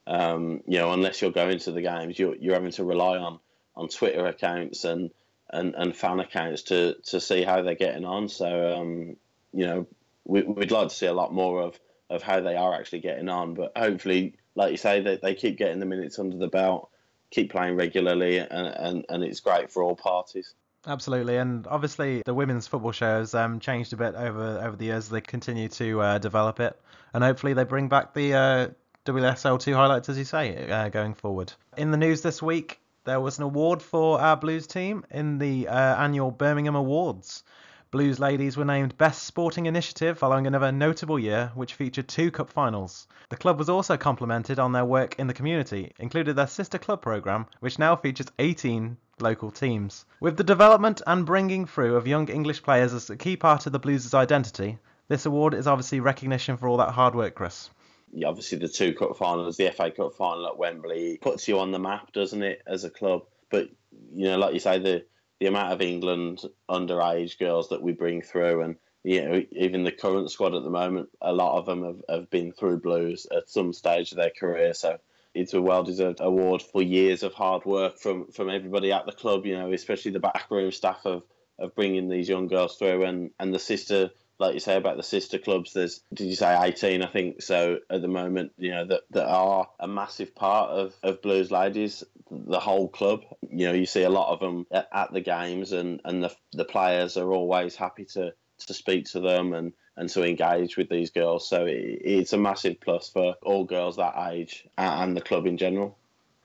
um, 0.08 0.62
you 0.68 0.80
know 0.80 0.92
unless 0.92 1.22
you're 1.22 1.32
going 1.32 1.60
to 1.60 1.72
the 1.72 1.82
games, 1.82 2.20
you're 2.20 2.36
you're 2.36 2.56
having 2.56 2.72
to 2.72 2.84
rely 2.84 3.18
on 3.18 3.40
on 3.78 3.88
Twitter 3.88 4.26
accounts 4.28 4.84
and 4.84 5.12
and, 5.50 5.76
and 5.76 5.96
fan 5.96 6.20
accounts 6.20 6.64
to 6.64 6.96
to 7.06 7.22
see 7.22 7.44
how 7.44 7.62
they're 7.62 7.76
getting 7.76 8.04
on. 8.06 8.28
So 8.28 8.76
um, 8.76 9.16
you 9.54 9.68
know, 9.68 9.88
we, 10.25 10.42
would 10.44 10.72
like 10.72 10.90
to 10.90 10.96
see 10.96 11.08
a 11.08 11.13
lot 11.13 11.34
more 11.34 11.62
of 11.62 11.80
of 12.10 12.22
how 12.22 12.42
they 12.42 12.56
are 12.56 12.74
actually 12.74 13.00
getting 13.00 13.30
on. 13.30 13.54
But 13.54 13.72
hopefully, 13.75 14.36
like 14.56 14.72
you 14.72 14.78
say, 14.78 15.01
they, 15.01 15.18
they 15.18 15.34
keep 15.34 15.58
getting 15.58 15.80
the 15.80 15.86
minutes 15.86 16.20
under 16.20 16.38
the 16.38 16.48
belt, 16.48 16.90
keep 17.30 17.51
playing 17.51 17.78
regularly, 17.78 18.38
and, 18.38 18.50
and, 18.51 19.06
and 19.08 19.24
it's 19.24 19.40
great 19.40 19.72
for 19.72 19.82
all 19.82 19.96
parties. 19.96 20.54
Absolutely, 20.86 21.38
and 21.38 21.68
obviously 21.68 22.22
the 22.25 22.34
women's 22.34 22.68
football 22.68 22.92
show 22.92 23.20
has 23.20 23.34
um, 23.36 23.60
changed 23.60 23.94
a 23.94 23.98
bit 23.98 24.16
over 24.16 24.60
over 24.63 24.75
the 24.75 24.86
years. 24.86 25.10
They 25.10 25.22
continue 25.22 25.70
to 25.70 26.01
uh, 26.01 26.18
develop 26.18 26.60
it, 26.60 26.80
and 27.13 27.24
hopefully 27.24 27.54
they 27.54 27.63
bring 27.63 27.88
back 27.88 28.13
the 28.13 28.34
uh, 28.34 28.68
WSL 29.06 29.60
two 29.60 29.75
highlights, 29.75 30.10
as 30.10 30.18
you 30.18 30.25
say, 30.25 30.70
uh, 30.70 30.90
going 30.90 31.13
forward. 31.13 31.54
In 31.78 31.92
the 31.92 31.98
news 31.98 32.22
this 32.22 32.42
week, 32.42 32.80
there 33.04 33.20
was 33.20 33.38
an 33.38 33.44
award 33.44 33.82
for 33.82 34.20
our 34.20 34.36
Blues 34.36 34.68
team 34.68 35.06
in 35.12 35.38
the 35.38 35.68
uh, 35.68 36.04
annual 36.04 36.32
Birmingham 36.32 36.75
Awards. 36.75 37.44
Blues 37.91 38.21
ladies 38.21 38.55
were 38.55 38.63
named 38.63 38.98
Best 38.98 39.24
Sporting 39.24 39.65
Initiative 39.65 40.17
following 40.17 40.48
another 40.48 40.71
notable 40.71 41.19
year 41.19 41.51
which 41.55 41.74
featured 41.74 42.07
two 42.07 42.31
cup 42.31 42.50
finals. 42.50 43.05
The 43.27 43.36
club 43.36 43.60
was 43.60 43.67
also 43.67 43.98
complimented 43.98 44.60
on 44.60 44.71
their 44.71 44.86
work 44.86 45.19
in 45.19 45.27
the 45.27 45.33
community, 45.33 45.91
including 46.00 46.36
their 46.36 46.48
sister 46.48 46.77
club 46.77 47.01
programme, 47.01 47.48
which 47.60 47.77
now 47.77 47.98
features 47.98 48.31
18 48.39 48.95
local 49.19 49.51
teams. 49.51 50.05
With 50.21 50.38
the 50.38 50.43
development 50.45 51.01
and 51.05 51.25
bringing 51.25 51.65
through 51.65 51.98
of 51.98 52.07
young 52.07 52.29
English 52.29 52.63
players 52.63 52.93
as 52.93 53.10
a 53.10 53.17
key 53.17 53.36
part 53.36 53.65
of 53.65 53.74
the 53.74 53.79
Blues' 53.79 54.13
identity, 54.13 54.77
this 55.10 55.25
award 55.25 55.53
is 55.53 55.67
obviously 55.67 56.00
recognition 56.00 56.55
for 56.55 56.69
all 56.69 56.77
that 56.77 56.91
hard 56.91 57.13
work, 57.13 57.36
Chris 57.36 57.71
Yeah, 58.13 58.29
obviously 58.29 58.57
the 58.57 58.69
two 58.69 58.93
cup 58.93 59.17
finals, 59.17 59.57
the 59.57 59.69
FA 59.69 59.91
Cup 59.91 60.13
final 60.13 60.48
at 60.48 60.57
Wembley 60.57 61.17
puts 61.21 61.45
you 61.45 61.60
on 61.60 61.71
the 61.71 61.79
map, 61.79 62.13
doesn't 62.13 62.41
it, 62.41 62.62
as 62.65 62.86
a 62.86 62.89
club? 62.89 63.24
But 63.50 63.67
you 64.13 64.29
know, 64.29 64.38
like 64.38 64.53
you 64.53 64.62
say, 64.62 64.79
the 64.79 65.03
the 65.41 65.48
amount 65.48 65.74
of 65.74 65.81
England 65.81 66.43
underage 66.69 67.39
girls 67.39 67.69
that 67.69 67.81
we 67.81 67.93
bring 67.93 68.21
through, 68.21 68.62
and 68.62 68.75
you 69.03 69.25
know, 69.25 69.43
even 69.53 69.83
the 69.83 69.91
current 69.91 70.29
squad 70.29 70.53
at 70.53 70.63
the 70.63 70.69
moment, 70.69 71.10
a 71.19 71.33
lot 71.33 71.57
of 71.57 71.65
them 71.65 71.83
have, 71.83 72.01
have 72.07 72.29
been 72.29 72.51
through 72.51 72.79
Blues 72.79 73.25
at 73.36 73.50
some 73.50 73.74
stage 73.74 74.12
of 74.12 74.19
their 74.19 74.29
career. 74.29 74.75
So 74.75 75.00
it's 75.33 75.55
a 75.55 75.62
well-deserved 75.62 76.19
award 76.21 76.62
for 76.62 76.83
years 76.83 77.24
of 77.24 77.33
hard 77.33 77.65
work 77.65 77.98
from 77.98 78.27
from 78.31 78.51
everybody 78.51 78.91
at 78.91 79.07
the 79.07 79.13
club. 79.13 79.48
You 79.48 79.57
know, 79.57 79.74
especially 79.74 80.12
the 80.12 80.19
backroom 80.19 80.71
staff 80.71 81.03
of 81.05 81.24
of 81.57 81.74
bringing 81.74 82.07
these 82.07 82.29
young 82.29 82.45
girls 82.45 82.77
through, 82.77 83.05
and 83.05 83.31
and 83.39 83.51
the 83.51 83.57
sister 83.60 84.12
like 84.38 84.53
you 84.53 84.60
say 84.60 84.75
about 84.75 84.98
the 84.98 85.03
sister 85.03 85.39
clubs, 85.39 85.74
there's 85.74 86.01
did 86.13 86.25
you 86.27 86.36
say 86.36 86.55
18? 86.60 87.01
I 87.01 87.07
think 87.07 87.41
so 87.41 87.79
at 87.89 88.01
the 88.03 88.07
moment. 88.07 88.51
You 88.57 88.71
know 88.71 88.86
that 88.86 89.01
that 89.10 89.27
are 89.27 89.67
a 89.79 89.88
massive 89.88 90.36
part 90.36 90.69
of 90.69 90.93
of 91.01 91.24
Blues 91.24 91.50
Ladies, 91.50 92.03
the 92.32 92.60
whole 92.60 92.88
club. 92.88 93.24
You 93.50 93.68
know, 93.68 93.74
you 93.74 93.86
see 93.86 94.04
a 94.04 94.10
lot 94.10 94.32
of 94.34 94.40
them 94.40 94.66
at, 94.72 94.88
at 94.92 95.14
the 95.14 95.22
games, 95.22 95.74
and 95.74 96.02
and 96.06 96.24
the 96.24 96.36
the 96.54 96.66
players 96.66 97.18
are 97.18 97.32
always 97.32 97.76
happy 97.76 98.06
to 98.06 98.34
to 98.68 98.74
speak 98.74 99.06
to 99.12 99.20
them 99.20 99.54
and 99.54 99.74
and 99.98 100.10
to 100.10 100.24
engage 100.24 100.78
with 100.78 100.90
these 100.90 101.10
girls. 101.12 101.48
So 101.48 101.66
it, 101.66 101.76
it's 102.04 102.34
a 102.34 102.38
massive 102.38 102.80
plus 102.80 103.10
for 103.10 103.36
all 103.44 103.66
girls 103.66 103.98
that 103.98 104.16
age 104.32 104.68
and 104.78 105.16
the 105.16 105.22
club 105.22 105.46
in 105.46 105.58
general. 105.58 105.98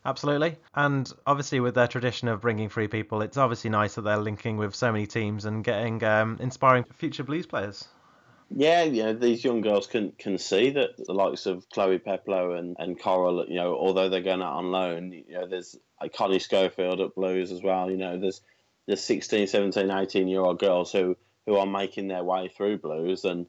Absolutely. 0.04 0.56
And 0.74 1.12
obviously, 1.26 1.58
with 1.58 1.74
their 1.74 1.88
tradition 1.88 2.28
of 2.28 2.40
bringing 2.40 2.68
free 2.68 2.86
people, 2.86 3.22
it's 3.22 3.36
obviously 3.36 3.70
nice 3.70 3.96
that 3.96 4.02
they're 4.02 4.16
linking 4.16 4.56
with 4.56 4.74
so 4.74 4.92
many 4.92 5.06
teams 5.06 5.44
and 5.44 5.64
getting 5.64 6.02
um, 6.04 6.36
inspiring 6.40 6.84
future 6.94 7.24
Blues 7.24 7.46
players. 7.46 7.88
Yeah, 8.48 8.84
you 8.84 9.02
know, 9.02 9.12
these 9.12 9.44
young 9.44 9.60
girls 9.60 9.86
can 9.86 10.12
can 10.12 10.38
see 10.38 10.70
that 10.70 10.96
the 11.04 11.12
likes 11.12 11.46
of 11.46 11.68
Chloe 11.70 11.98
Peplow 11.98 12.52
and, 12.52 12.76
and 12.78 12.98
Coral, 12.98 13.44
you 13.48 13.56
know, 13.56 13.74
although 13.74 14.08
they're 14.08 14.20
going 14.20 14.42
out 14.42 14.54
on 14.54 14.70
loan, 14.70 15.12
you 15.12 15.34
know, 15.34 15.46
there's 15.48 15.76
like 16.00 16.14
Connie 16.14 16.38
Scofield 16.38 17.00
at 17.00 17.14
Blues 17.14 17.50
as 17.50 17.62
well. 17.62 17.90
You 17.90 17.96
know, 17.96 18.18
there's 18.18 18.40
there's 18.86 19.02
16, 19.02 19.48
17, 19.48 19.90
18 19.90 20.28
year 20.28 20.40
old 20.40 20.60
girls 20.60 20.92
who, 20.92 21.16
who 21.44 21.56
are 21.56 21.66
making 21.66 22.06
their 22.08 22.22
way 22.22 22.48
through 22.56 22.78
Blues 22.78 23.24
and 23.24 23.46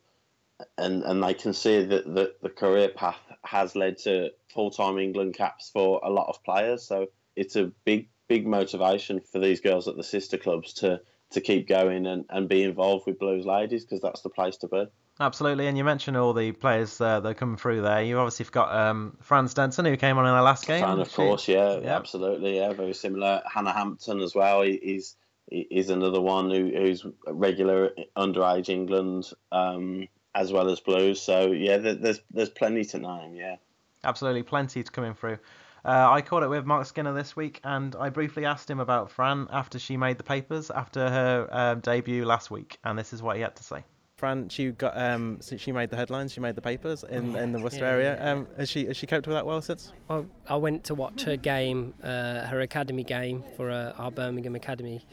and 0.77 1.03
and 1.03 1.23
they 1.23 1.35
can 1.35 1.53
see 1.53 1.83
that 1.83 2.05
the, 2.05 2.33
the 2.41 2.49
career 2.49 2.89
path 2.89 3.19
has 3.43 3.75
led 3.75 3.99
to 3.99 4.31
full 4.51 4.71
time 4.71 4.97
England 4.97 5.35
caps 5.35 5.69
for 5.69 6.01
a 6.03 6.09
lot 6.09 6.27
of 6.27 6.43
players. 6.43 6.83
So 6.83 7.07
it's 7.35 7.55
a 7.55 7.71
big 7.85 8.09
big 8.27 8.47
motivation 8.47 9.21
for 9.21 9.39
these 9.39 9.61
girls 9.61 9.87
at 9.87 9.95
the 9.95 10.03
sister 10.03 10.37
clubs 10.37 10.73
to 10.73 11.01
to 11.31 11.41
keep 11.41 11.67
going 11.67 12.05
and, 12.05 12.25
and 12.29 12.47
be 12.47 12.63
involved 12.63 13.05
with 13.05 13.19
Blues 13.19 13.45
Ladies 13.45 13.83
because 13.83 14.01
that's 14.01 14.21
the 14.21 14.29
place 14.29 14.57
to 14.57 14.67
be. 14.67 14.85
Absolutely, 15.19 15.67
and 15.67 15.77
you 15.77 15.83
mentioned 15.83 16.15
all 16.15 16.33
the 16.33 16.51
players 16.51 17.01
uh, 17.01 17.19
that 17.19 17.29
are 17.29 17.33
coming 17.33 17.57
through 17.57 17.81
there. 17.81 18.03
You 18.03 18.19
obviously 18.19 18.45
got 18.51 18.73
um, 18.73 19.17
Fran 19.21 19.47
Stenson 19.47 19.85
who 19.85 19.97
came 19.97 20.17
on 20.17 20.27
in 20.27 20.35
the 20.35 20.41
last 20.41 20.67
game. 20.67 20.83
Fran, 20.83 20.99
of 20.99 21.11
course, 21.11 21.47
yeah, 21.47 21.79
yeah, 21.79 21.95
absolutely, 21.95 22.57
yeah, 22.57 22.71
very 22.73 22.93
similar. 22.93 23.41
Hannah 23.51 23.73
Hampton 23.73 24.21
as 24.21 24.35
well. 24.35 24.61
He, 24.61 24.79
he's 24.81 25.15
he's 25.49 25.89
another 25.89 26.21
one 26.21 26.51
who, 26.51 26.71
who's 26.75 27.05
regular 27.27 27.91
underage 28.15 28.69
England. 28.69 29.31
Um, 29.51 30.07
as 30.37 30.53
well 30.53 30.69
as 30.69 30.79
blues. 30.79 31.19
So 31.19 31.51
yeah, 31.51 31.77
there's 31.77 32.21
there's 32.31 32.49
plenty 32.49 32.85
to 32.85 32.99
name. 32.99 33.35
Yeah, 33.35 33.55
absolutely 34.03 34.43
plenty 34.43 34.83
to 34.83 34.91
coming 34.91 35.15
through. 35.15 35.39
Uh, 35.87 36.11
I 36.11 36.21
caught 36.21 36.43
it 36.43 36.49
with 36.49 36.65
Mark 36.65 36.85
Skinner 36.85 37.13
this 37.13 37.37
week, 37.37 37.61
and 37.63 37.95
I 37.95 38.09
briefly 38.09 38.43
asked 38.43 38.69
him 38.69 38.81
about 38.81 39.09
Fran 39.09 39.47
after 39.53 39.79
she 39.79 39.95
made 39.95 40.17
the 40.17 40.23
papers 40.23 40.69
after 40.69 41.09
her 41.09 41.47
uh, 41.49 41.75
debut 41.75 42.25
last 42.25 42.51
week, 42.51 42.77
and 42.83 42.99
this 42.99 43.13
is 43.13 43.23
what 43.23 43.37
he 43.37 43.41
had 43.41 43.55
to 43.55 43.63
say. 43.63 43.85
Fran, 44.17 44.49
she 44.49 44.71
got 44.71 44.97
um, 44.97 45.37
since 45.39 45.61
she 45.61 45.71
made 45.71 45.89
the 45.89 45.95
headlines, 45.95 46.33
she 46.33 46.41
made 46.41 46.55
the 46.55 46.61
papers 46.61 47.05
in, 47.09 47.37
in 47.37 47.53
the 47.53 47.61
Worcester 47.61 47.85
yeah, 47.85 47.91
area. 47.91 48.31
Um, 48.33 48.47
has 48.57 48.69
she 48.69 48.85
has 48.87 48.97
she 48.97 49.07
coped 49.07 49.27
with 49.27 49.35
that 49.35 49.45
well 49.45 49.61
since? 49.61 49.93
Well, 50.09 50.25
I 50.49 50.57
went 50.57 50.83
to 50.85 50.95
watch 50.95 51.21
her 51.23 51.37
game, 51.37 51.93
uh, 52.03 52.41
her 52.47 52.59
academy 52.59 53.05
game 53.05 53.45
for 53.55 53.71
uh, 53.71 53.93
our 53.97 54.11
Birmingham 54.11 54.55
academy, 54.55 55.05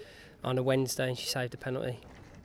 on 0.43 0.59
a 0.59 0.63
Wednesday, 0.65 1.07
and 1.07 1.17
she 1.17 1.27
saved 1.27 1.55
a 1.55 1.57
penalty 1.57 2.01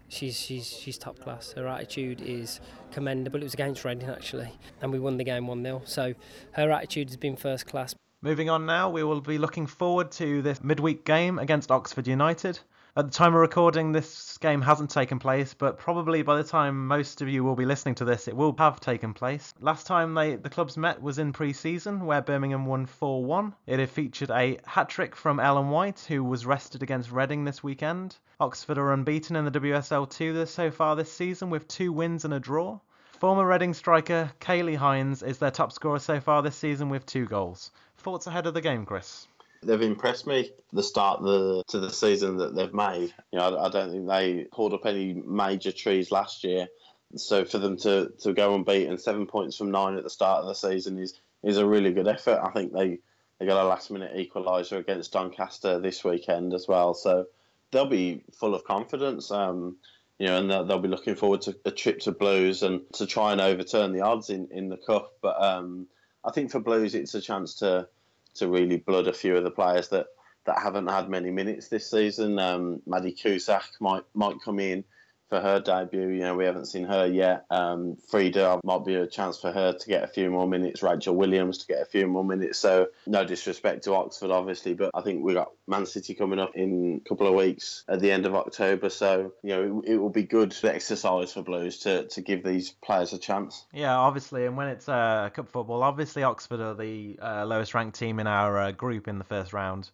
she's 0.10 0.40
she's 0.40 0.68
she's 0.68 0.98
top 0.98 1.18
class. 1.20 1.54
Her 1.54 1.68
attitude 1.68 2.22
is 2.22 2.60
commendable. 2.92 3.40
It 3.40 3.46
was 3.46 3.54
against 3.56 3.86
Reading 3.86 4.10
actually, 4.10 4.52
and 4.82 4.92
we 4.92 5.00
won 5.00 5.18
the 5.18 5.24
game 5.24 5.48
one 5.48 5.64
0 5.64 5.82
So 5.86 6.14
her 6.52 6.72
attitude 6.72 7.10
has 7.10 7.18
been 7.18 7.36
first 7.36 7.66
class. 7.66 7.96
Moving 8.22 8.50
on 8.50 8.66
now, 8.66 8.90
we 8.90 9.02
will 9.02 9.22
be 9.22 9.38
looking 9.38 9.66
forward 9.66 10.12
to 10.12 10.42
this 10.42 10.62
midweek 10.62 11.06
game 11.06 11.40
against 11.40 11.72
Oxford 11.72 12.06
United. 12.06 12.60
At 12.98 13.06
the 13.06 13.14
time 13.14 13.34
of 13.34 13.40
recording, 13.40 13.94
this 13.94 14.38
game 14.40 14.62
hasn't 14.62 14.90
taken 14.90 15.20
place, 15.20 15.54
but 15.54 15.78
probably 15.78 16.22
by 16.22 16.36
the 16.36 16.44
time 16.44 16.86
most 16.86 17.22
of 17.22 17.30
you 17.30 17.46
will 17.46 17.56
be 17.56 17.64
listening 17.64 17.96
to 17.96 18.04
this, 18.04 18.28
it 18.28 18.36
will 18.36 18.54
have 18.58 18.82
taken 18.82 19.14
place. 19.14 19.54
Last 19.62 19.88
time 19.88 20.16
they, 20.16 20.36
the 20.36 20.50
clubs 20.50 20.76
met 20.76 21.02
was 21.02 21.18
in 21.18 21.32
pre-season, 21.32 22.06
where 22.06 22.22
Birmingham 22.22 22.66
won 22.66 22.88
4-1. 22.88 23.54
It 23.66 23.80
had 23.80 23.90
featured 23.90 24.32
a 24.32 24.60
hat-trick 24.66 25.16
from 25.16 25.40
Ellen 25.40 25.70
White, 25.70 26.04
who 26.10 26.22
was 26.22 26.46
rested 26.46 26.84
against 26.84 27.14
Reading 27.14 27.46
this 27.46 27.64
weekend. 27.64 28.18
Oxford 28.38 28.78
are 28.78 28.92
unbeaten 28.92 29.38
in 29.38 29.46
the 29.46 29.52
WSL2 29.52 30.46
so 30.46 30.72
far 30.72 30.98
this 30.98 31.10
season, 31.10 31.50
with 31.50 31.70
two 31.70 31.94
wins 31.94 32.26
and 32.26 32.34
a 32.34 32.40
draw. 32.42 32.80
Former 33.20 33.46
Reading 33.46 33.74
striker 33.74 34.32
Kaylee 34.40 34.78
Hines 34.78 35.24
is 35.24 35.40
their 35.40 35.52
top 35.52 35.74
scorer 35.74 36.00
so 36.00 36.22
far 36.22 36.42
this 36.42 36.56
season 36.56 36.88
with 36.88 37.06
two 37.06 37.26
goals. 37.26 37.72
Thoughts 37.98 38.28
ahead 38.28 38.48
of 38.48 38.54
the 38.54 38.62
game, 38.62 38.86
Chris? 38.86 39.28
They've 39.62 39.82
impressed 39.82 40.26
me 40.26 40.52
the 40.72 40.82
start 40.82 41.22
the, 41.22 41.62
to 41.68 41.82
the 41.82 41.90
season 41.90 42.38
that 42.38 42.56
they've 42.56 42.74
made. 42.74 43.14
You 43.34 43.40
know, 43.40 43.58
I, 43.58 43.66
I 43.66 43.70
don't 43.70 43.92
think 43.92 44.08
they 44.08 44.48
pulled 44.54 44.74
up 44.74 44.86
any 44.86 45.16
major 45.16 45.74
trees 45.74 46.14
last 46.14 46.46
year. 46.46 46.70
So 47.18 47.44
for 47.44 47.58
them 47.58 47.76
to, 47.80 48.14
to 48.22 48.32
go 48.32 48.56
unbeaten, 48.56 48.98
seven 48.98 49.28
points 49.28 49.58
from 49.58 49.70
nine 49.70 49.98
at 49.98 50.06
the 50.06 50.10
start 50.10 50.44
of 50.44 50.48
the 50.48 50.56
season 50.56 50.98
is 50.98 51.20
is 51.44 51.58
a 51.58 51.66
really 51.66 51.92
good 51.92 52.08
effort. 52.08 52.40
I 52.42 52.52
think 52.52 52.72
they, 52.72 53.00
they 53.38 53.46
got 53.46 53.62
a 53.62 53.68
last 53.68 53.92
minute 53.92 54.16
equaliser 54.16 54.78
against 54.78 55.12
Doncaster 55.12 55.78
this 55.80 56.06
weekend 56.06 56.54
as 56.54 56.70
well. 56.70 56.94
So 56.94 57.26
they'll 57.72 57.86
be 57.86 58.24
full 58.32 58.56
of 58.56 58.64
confidence. 58.64 59.30
Um, 59.30 59.76
you 60.20 60.28
know, 60.28 60.38
and 60.38 60.52
they'll, 60.52 60.66
they'll, 60.66 60.80
be 60.80 60.90
looking 60.90 61.16
forward 61.16 61.42
to 61.42 61.56
a 61.66 61.72
trip 61.72 62.00
to 62.02 62.12
Blues 62.12 62.62
and 62.62 62.82
to 62.94 63.08
try 63.08 63.32
and 63.32 63.40
overturn 63.40 63.94
the 63.94 64.02
odds 64.02 64.30
in, 64.30 64.50
in 64.52 64.68
the 64.68 64.78
cup. 64.78 65.14
But 65.22 65.42
um, 65.42 65.88
I 66.26 66.32
think 66.32 66.52
for 66.52 66.60
Blues, 66.60 66.94
it's 66.94 67.16
a 67.16 67.22
chance 67.22 67.56
to 67.56 67.88
to 68.36 68.48
really 68.48 68.78
blood 68.78 69.08
a 69.08 69.14
few 69.14 69.36
of 69.36 69.44
the 69.44 69.52
players 69.52 69.90
that, 69.90 70.08
that 70.46 70.60
haven't 70.60 70.88
had 70.88 71.10
many 71.10 71.32
minutes 71.32 71.68
this 71.68 71.90
season. 71.90 72.38
Um, 72.38 72.82
Maddie 72.86 73.14
Cusack 73.14 73.70
might 73.80 74.04
might 74.14 74.42
come 74.44 74.60
in 74.60 74.84
for 75.30 75.40
her 75.40 75.60
debut. 75.60 76.08
You 76.08 76.22
know, 76.22 76.36
we 76.36 76.46
haven't 76.46 76.66
seen 76.66 76.86
her 76.86 77.06
yet. 77.06 77.46
Um, 77.50 77.98
Freda 78.12 78.60
might 78.64 78.84
be 78.84 78.96
a 78.96 79.08
chance 79.08 79.40
for 79.40 79.52
her 79.52 79.74
to 79.74 79.88
get 79.88 80.04
a 80.04 80.08
few 80.08 80.30
more 80.30 80.48
minutes. 80.48 80.84
Rachel 80.84 81.16
Williams 81.16 81.60
to 81.60 81.68
get 81.68 81.82
a 81.82 81.86
few 81.86 82.08
more 82.08 82.24
minutes. 82.24 82.58
So 82.60 82.88
no 83.06 83.24
disrespect 83.24 83.84
to 83.84 83.94
Oxford, 83.94 84.32
obviously, 84.32 84.74
but 84.74 84.92
I 84.94 85.02
think 85.02 85.24
we 85.24 85.34
got 85.34 85.52
Man 85.68 85.86
City 85.86 86.16
coming 86.16 86.40
up 86.40 86.56
in 86.56 87.02
a 87.06 87.10
couple 87.10 87.28
of 87.28 87.36
weeks 87.36 87.84
at 87.88 88.00
the 88.00 88.12
end 88.12 88.26
of 88.26 88.36
October. 88.36 88.90
So 88.90 89.34
you 89.44 89.50
know, 89.50 89.84
it, 89.86 89.94
it 89.94 89.98
will 89.98 90.10
be 90.10 90.24
good 90.24 90.56
exercise 90.64 91.34
for 91.34 91.44
Blues 91.44 91.80
to 91.80 92.08
to 92.08 92.22
give 92.22 92.44
these 92.44 92.72
players 92.84 93.14
a 93.14 93.18
chance. 93.18 93.66
Yeah, 93.72 93.96
obviously, 93.96 94.46
and 94.46 94.58
when 94.58 94.68
it's 94.68 94.90
uh, 94.90 95.30
cup 95.34 95.50
football, 95.50 95.84
obviously 95.84 96.24
Oxford 96.24 96.60
are 96.60 96.74
the 96.74 97.20
uh, 97.22 97.46
lowest 97.46 97.74
ranked 97.74 97.98
team 97.98 98.20
in 98.20 98.28
our 98.28 98.58
uh, 98.58 98.72
group 98.72 99.08
in 99.08 99.20
the 99.20 99.24
first 99.24 99.54
round, 99.54 99.90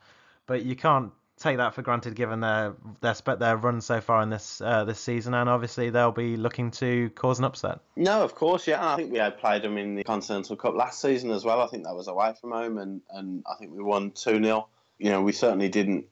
but 0.48 0.64
you 0.64 0.76
can't 0.76 1.12
take 1.38 1.58
that 1.58 1.74
for 1.74 1.82
granted 1.82 2.16
given 2.16 2.40
their 2.40 2.74
their 3.02 3.16
their 3.38 3.58
run 3.58 3.82
so 3.82 4.02
far 4.02 4.22
in 4.22 4.30
this 4.30 4.62
uh, 4.62 4.84
this 4.86 5.00
season, 5.00 5.34
and 5.34 5.50
obviously 5.50 5.90
they'll 5.90 6.12
be 6.12 6.38
looking 6.38 6.72
to 6.72 7.10
cause 7.12 7.40
an 7.40 7.46
upset. 7.46 7.80
No, 7.96 8.24
of 8.24 8.36
course, 8.36 8.68
yeah. 8.68 8.94
I 8.94 8.96
think 8.96 9.12
we 9.12 9.18
had 9.18 9.38
played 9.38 9.62
them 9.62 9.78
in 9.78 9.96
the 9.96 10.04
Continental 10.04 10.56
Cup 10.56 10.76
last 10.76 11.02
season 11.02 11.32
as 11.32 11.44
well. 11.44 11.62
I 11.62 11.68
think 11.68 11.84
that 11.84 11.96
was 11.96 12.08
away 12.08 12.34
from 12.40 12.52
home, 12.52 12.78
and, 12.78 13.02
and 13.10 13.44
I 13.46 13.56
think 13.60 13.72
we 13.74 13.84
won 13.84 14.12
two 14.12 14.42
0 14.42 14.68
You 14.98 15.10
know, 15.10 15.22
we 15.22 15.32
certainly 15.32 15.70
didn't 15.70 16.06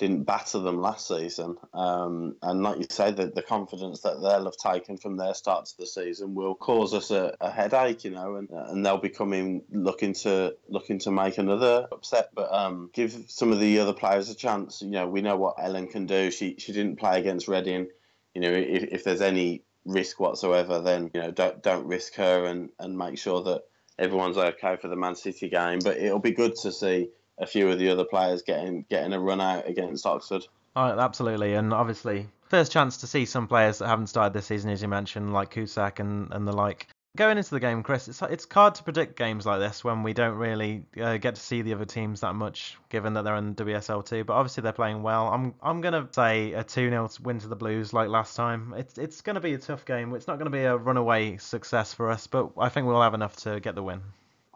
didn't 0.00 0.24
batter 0.24 0.58
them 0.58 0.80
last 0.80 1.06
season. 1.06 1.56
Um, 1.74 2.34
and 2.42 2.62
like 2.62 2.78
you 2.78 2.86
say, 2.88 3.12
the, 3.12 3.26
the 3.26 3.42
confidence 3.42 4.00
that 4.00 4.14
they'll 4.22 4.46
have 4.46 4.56
taken 4.56 4.96
from 4.96 5.18
their 5.18 5.34
start 5.34 5.66
to 5.66 5.76
the 5.76 5.86
season 5.86 6.34
will 6.34 6.54
cause 6.54 6.94
us 6.94 7.10
a, 7.10 7.36
a 7.38 7.50
headache, 7.50 8.04
you 8.04 8.10
know, 8.10 8.36
and 8.36 8.48
and 8.50 8.84
they'll 8.84 8.96
be 8.96 9.10
coming 9.10 9.62
looking 9.70 10.14
to 10.14 10.56
looking 10.68 10.98
to 11.00 11.10
make 11.10 11.36
another 11.36 11.86
upset. 11.92 12.30
But 12.34 12.50
um, 12.50 12.88
give 12.94 13.12
some 13.28 13.52
of 13.52 13.60
the 13.60 13.78
other 13.78 13.92
players 13.92 14.30
a 14.30 14.34
chance. 14.34 14.80
You 14.80 14.88
know, 14.88 15.06
we 15.06 15.20
know 15.20 15.36
what 15.36 15.56
Ellen 15.58 15.86
can 15.86 16.06
do. 16.06 16.30
She 16.30 16.56
she 16.58 16.72
didn't 16.72 16.96
play 16.96 17.20
against 17.20 17.46
Reading. 17.46 17.88
You 18.34 18.40
know, 18.40 18.50
if, 18.50 18.84
if 18.84 19.04
there's 19.04 19.20
any 19.20 19.64
risk 19.84 20.18
whatsoever, 20.18 20.80
then 20.80 21.10
you 21.12 21.20
know 21.20 21.30
don't 21.30 21.62
don't 21.62 21.86
risk 21.86 22.14
her 22.14 22.46
and 22.46 22.70
and 22.78 22.96
make 22.96 23.18
sure 23.18 23.42
that 23.42 23.64
everyone's 23.98 24.38
okay 24.38 24.76
for 24.76 24.88
the 24.88 24.96
Man 24.96 25.14
City 25.14 25.50
game. 25.50 25.80
But 25.84 25.98
it'll 25.98 26.20
be 26.20 26.32
good 26.32 26.56
to 26.62 26.72
see 26.72 27.10
a 27.40 27.46
few 27.46 27.68
of 27.70 27.78
the 27.78 27.90
other 27.90 28.04
players 28.04 28.42
getting 28.42 28.84
getting 28.88 29.12
a 29.12 29.20
run 29.20 29.40
out 29.40 29.68
against 29.68 30.06
Oxford. 30.06 30.46
Oh, 30.76 30.98
absolutely, 30.98 31.54
and 31.54 31.72
obviously 31.72 32.28
first 32.50 32.72
chance 32.72 32.98
to 32.98 33.06
see 33.06 33.24
some 33.24 33.46
players 33.46 33.78
that 33.78 33.86
haven't 33.86 34.08
started 34.08 34.34
this 34.34 34.46
season, 34.46 34.70
as 34.70 34.82
you 34.82 34.88
mentioned, 34.88 35.32
like 35.32 35.50
Cusack 35.50 36.00
and, 36.00 36.32
and 36.32 36.46
the 36.46 36.52
like. 36.52 36.88
Going 37.16 37.38
into 37.38 37.50
the 37.50 37.58
game, 37.58 37.82
Chris, 37.82 38.06
it's 38.06 38.22
it's 38.22 38.46
hard 38.52 38.76
to 38.76 38.84
predict 38.84 39.18
games 39.18 39.44
like 39.44 39.58
this 39.58 39.82
when 39.82 40.04
we 40.04 40.12
don't 40.12 40.36
really 40.36 40.84
uh, 41.00 41.16
get 41.16 41.34
to 41.34 41.40
see 41.40 41.62
the 41.62 41.74
other 41.74 41.84
teams 41.84 42.20
that 42.20 42.36
much, 42.36 42.76
given 42.88 43.14
that 43.14 43.22
they're 43.22 43.34
in 43.34 43.56
WSL 43.56 44.06
two. 44.06 44.22
But 44.22 44.34
obviously 44.34 44.62
they're 44.62 44.72
playing 44.72 45.02
well. 45.02 45.26
I'm 45.26 45.54
I'm 45.60 45.80
gonna 45.80 46.08
say 46.12 46.52
a 46.52 46.62
two 46.62 46.88
0 46.88 47.08
win 47.20 47.40
to 47.40 47.48
the 47.48 47.56
Blues 47.56 47.92
like 47.92 48.08
last 48.08 48.36
time. 48.36 48.74
It's 48.76 48.96
it's 48.96 49.22
gonna 49.22 49.40
be 49.40 49.54
a 49.54 49.58
tough 49.58 49.84
game. 49.84 50.14
It's 50.14 50.28
not 50.28 50.38
gonna 50.38 50.50
be 50.50 50.62
a 50.62 50.76
runaway 50.76 51.38
success 51.38 51.92
for 51.92 52.10
us, 52.10 52.28
but 52.28 52.52
I 52.56 52.68
think 52.68 52.86
we'll 52.86 53.02
have 53.02 53.14
enough 53.14 53.34
to 53.38 53.58
get 53.58 53.74
the 53.74 53.82
win. 53.82 54.02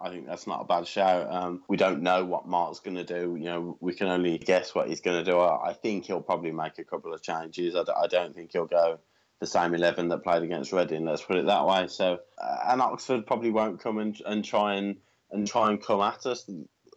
I 0.04 0.10
think 0.10 0.26
that's 0.26 0.46
not 0.46 0.60
a 0.60 0.64
bad 0.64 0.86
shout. 0.86 1.32
Um, 1.32 1.62
we 1.66 1.78
don't 1.78 2.02
know 2.02 2.24
what 2.26 2.46
Mark's 2.46 2.80
going 2.80 2.96
to 2.96 3.04
do. 3.04 3.36
You 3.36 3.46
know, 3.46 3.78
we 3.80 3.94
can 3.94 4.08
only 4.08 4.36
guess 4.36 4.74
what 4.74 4.88
he's 4.88 5.00
going 5.00 5.24
to 5.24 5.30
do. 5.30 5.38
I, 5.38 5.70
I 5.70 5.72
think 5.72 6.04
he'll 6.04 6.20
probably 6.20 6.52
make 6.52 6.78
a 6.78 6.84
couple 6.84 7.14
of 7.14 7.22
changes. 7.22 7.74
I 7.74 8.06
don't 8.06 8.34
think 8.34 8.52
he'll 8.52 8.66
go 8.66 9.00
the 9.40 9.46
same 9.46 9.74
11 9.74 10.08
that 10.08 10.22
played 10.22 10.42
against 10.42 10.72
Reading, 10.72 11.04
let's 11.04 11.22
put 11.22 11.36
it 11.36 11.46
that 11.46 11.66
way. 11.66 11.86
So, 11.88 12.18
uh, 12.38 12.56
and 12.66 12.80
Oxford 12.80 13.26
probably 13.26 13.50
won't 13.50 13.80
come 13.80 13.98
and, 13.98 14.16
and 14.24 14.44
try 14.44 14.74
and, 14.74 14.96
and 15.30 15.46
try 15.46 15.70
and 15.70 15.82
come 15.82 16.00
at 16.00 16.26
us. 16.26 16.48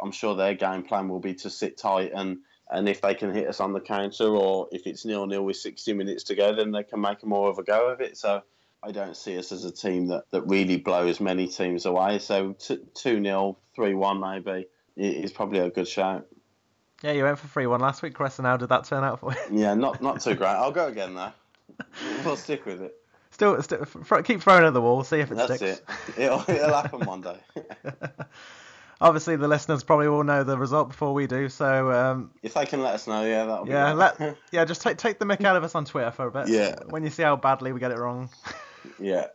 I'm 0.01 0.11
sure 0.11 0.35
their 0.35 0.53
game 0.53 0.83
plan 0.83 1.07
will 1.07 1.19
be 1.19 1.33
to 1.35 1.49
sit 1.49 1.77
tight 1.77 2.11
and, 2.13 2.37
and 2.69 2.87
if 2.87 3.01
they 3.01 3.15
can 3.15 3.33
hit 3.33 3.47
us 3.47 3.59
on 3.59 3.73
the 3.73 3.79
counter 3.79 4.27
or 4.27 4.67
if 4.71 4.85
it's 4.85 5.05
nil 5.05 5.25
nil 5.25 5.43
with 5.43 5.57
60 5.57 5.93
minutes 5.93 6.25
to 6.25 6.35
go, 6.35 6.53
then 6.53 6.71
they 6.71 6.83
can 6.83 7.01
make 7.01 7.23
a 7.23 7.25
more 7.25 7.49
of 7.49 7.57
a 7.57 7.63
go 7.63 7.89
of 7.89 8.01
it. 8.01 8.17
So 8.17 8.43
I 8.83 8.91
don't 8.91 9.17
see 9.17 9.37
us 9.37 9.51
as 9.51 9.65
a 9.65 9.71
team 9.71 10.07
that, 10.07 10.23
that 10.31 10.41
really 10.41 10.77
blows 10.77 11.19
many 11.19 11.47
teams 11.47 11.85
away. 11.85 12.19
So 12.19 12.53
2 12.53 12.87
0, 12.95 13.57
3 13.75 13.93
1 13.93 14.19
maybe 14.19 14.67
is 14.95 15.31
probably 15.31 15.59
a 15.59 15.69
good 15.69 15.87
shout. 15.87 16.27
Yeah, 17.03 17.11
you 17.11 17.23
went 17.23 17.37
for 17.39 17.47
3 17.47 17.67
1 17.67 17.79
last 17.79 18.01
week, 18.01 18.13
Chris, 18.13 18.39
and 18.39 18.45
how 18.45 18.57
did 18.57 18.69
that 18.69 18.85
turn 18.85 19.03
out 19.03 19.19
for 19.19 19.33
you? 19.33 19.59
Yeah, 19.59 19.73
not 19.73 20.01
not 20.01 20.21
too 20.21 20.35
great. 20.35 20.49
I'll 20.49 20.71
go 20.71 20.87
again 20.89 21.15
though. 21.15 21.33
We'll 22.23 22.37
stick 22.37 22.65
with 22.65 22.81
it. 22.81 22.95
Still, 23.31 23.61
still 23.61 23.85
keep 24.23 24.41
throwing 24.41 24.63
at 24.63 24.73
the 24.73 24.81
wall, 24.81 25.03
see 25.03 25.19
if 25.19 25.31
it 25.31 25.35
That's 25.35 25.57
sticks. 25.57 25.81
it. 26.17 26.23
It'll, 26.23 26.43
it'll 26.49 26.73
happen 26.73 27.01
one 27.01 27.21
day. 27.21 27.37
Obviously, 28.99 29.35
the 29.35 29.47
listeners 29.47 29.83
probably 29.83 30.07
will 30.07 30.23
know 30.23 30.43
the 30.43 30.57
result 30.57 30.89
before 30.89 31.13
we 31.13 31.27
do. 31.27 31.49
So 31.49 31.91
um, 31.91 32.31
if 32.41 32.55
they 32.55 32.65
can 32.65 32.81
let 32.81 32.95
us 32.95 33.05
know, 33.05 33.23
yeah, 33.23 33.45
that'll 33.45 33.67
yeah, 33.67 33.91
be 33.91 33.97
let, 33.97 34.37
yeah, 34.51 34.65
just 34.65 34.81
take 34.81 34.97
take 34.97 35.19
the 35.19 35.25
mick 35.25 35.43
out 35.45 35.55
of 35.55 35.63
us 35.63 35.75
on 35.75 35.85
Twitter 35.85 36.09
for 36.09 36.25
a 36.25 36.31
bit. 36.31 36.47
Yeah. 36.47 36.75
When 36.89 37.03
you 37.03 37.11
see 37.11 37.21
how 37.21 37.35
badly 37.35 37.71
we 37.71 37.79
get 37.79 37.91
it 37.91 37.99
wrong. 37.99 38.29
Yeah. 38.99 39.27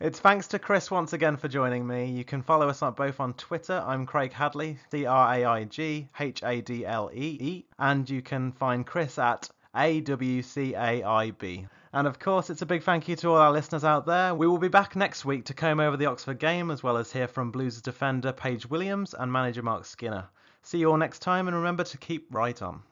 It's 0.00 0.20
thanks 0.20 0.48
to 0.48 0.58
Chris 0.58 0.90
once 0.90 1.12
again 1.12 1.36
for 1.36 1.48
joining 1.48 1.86
me. 1.86 2.06
You 2.06 2.24
can 2.24 2.42
follow 2.42 2.68
us 2.68 2.82
on 2.82 2.94
both 2.94 3.18
on 3.20 3.34
Twitter. 3.34 3.82
I'm 3.84 4.06
Craig 4.06 4.32
Hadley, 4.32 4.78
D 4.90 5.06
R 5.06 5.34
A 5.34 5.44
I 5.44 5.64
G 5.64 6.08
H 6.18 6.42
A 6.44 6.60
D 6.60 6.86
L 6.86 7.10
E 7.12 7.36
E, 7.40 7.64
and 7.78 8.08
you 8.08 8.22
can 8.22 8.52
find 8.52 8.86
Chris 8.86 9.18
at 9.18 9.50
A 9.76 10.00
W 10.00 10.42
C 10.42 10.74
A 10.74 11.02
I 11.02 11.32
B. 11.32 11.66
And 11.92 12.06
of 12.06 12.18
course, 12.18 12.48
it's 12.48 12.62
a 12.62 12.66
big 12.66 12.84
thank 12.84 13.08
you 13.08 13.16
to 13.16 13.30
all 13.30 13.36
our 13.36 13.52
listeners 13.52 13.84
out 13.84 14.06
there. 14.06 14.34
We 14.34 14.46
will 14.46 14.58
be 14.58 14.68
back 14.68 14.96
next 14.96 15.24
week 15.24 15.44
to 15.46 15.54
comb 15.54 15.80
over 15.80 15.96
the 15.96 16.06
Oxford 16.06 16.38
game 16.38 16.70
as 16.70 16.82
well 16.82 16.96
as 16.96 17.12
hear 17.12 17.28
from 17.28 17.50
Blues 17.50 17.82
defender 17.82 18.32
Paige 18.32 18.66
Williams 18.70 19.14
and 19.14 19.30
manager 19.30 19.62
Mark 19.62 19.84
Skinner. 19.84 20.28
See 20.62 20.78
you 20.78 20.90
all 20.90 20.96
next 20.96 21.18
time, 21.18 21.48
and 21.48 21.56
remember 21.56 21.84
to 21.84 21.98
keep 21.98 22.28
right 22.30 22.62
on. 22.62 22.82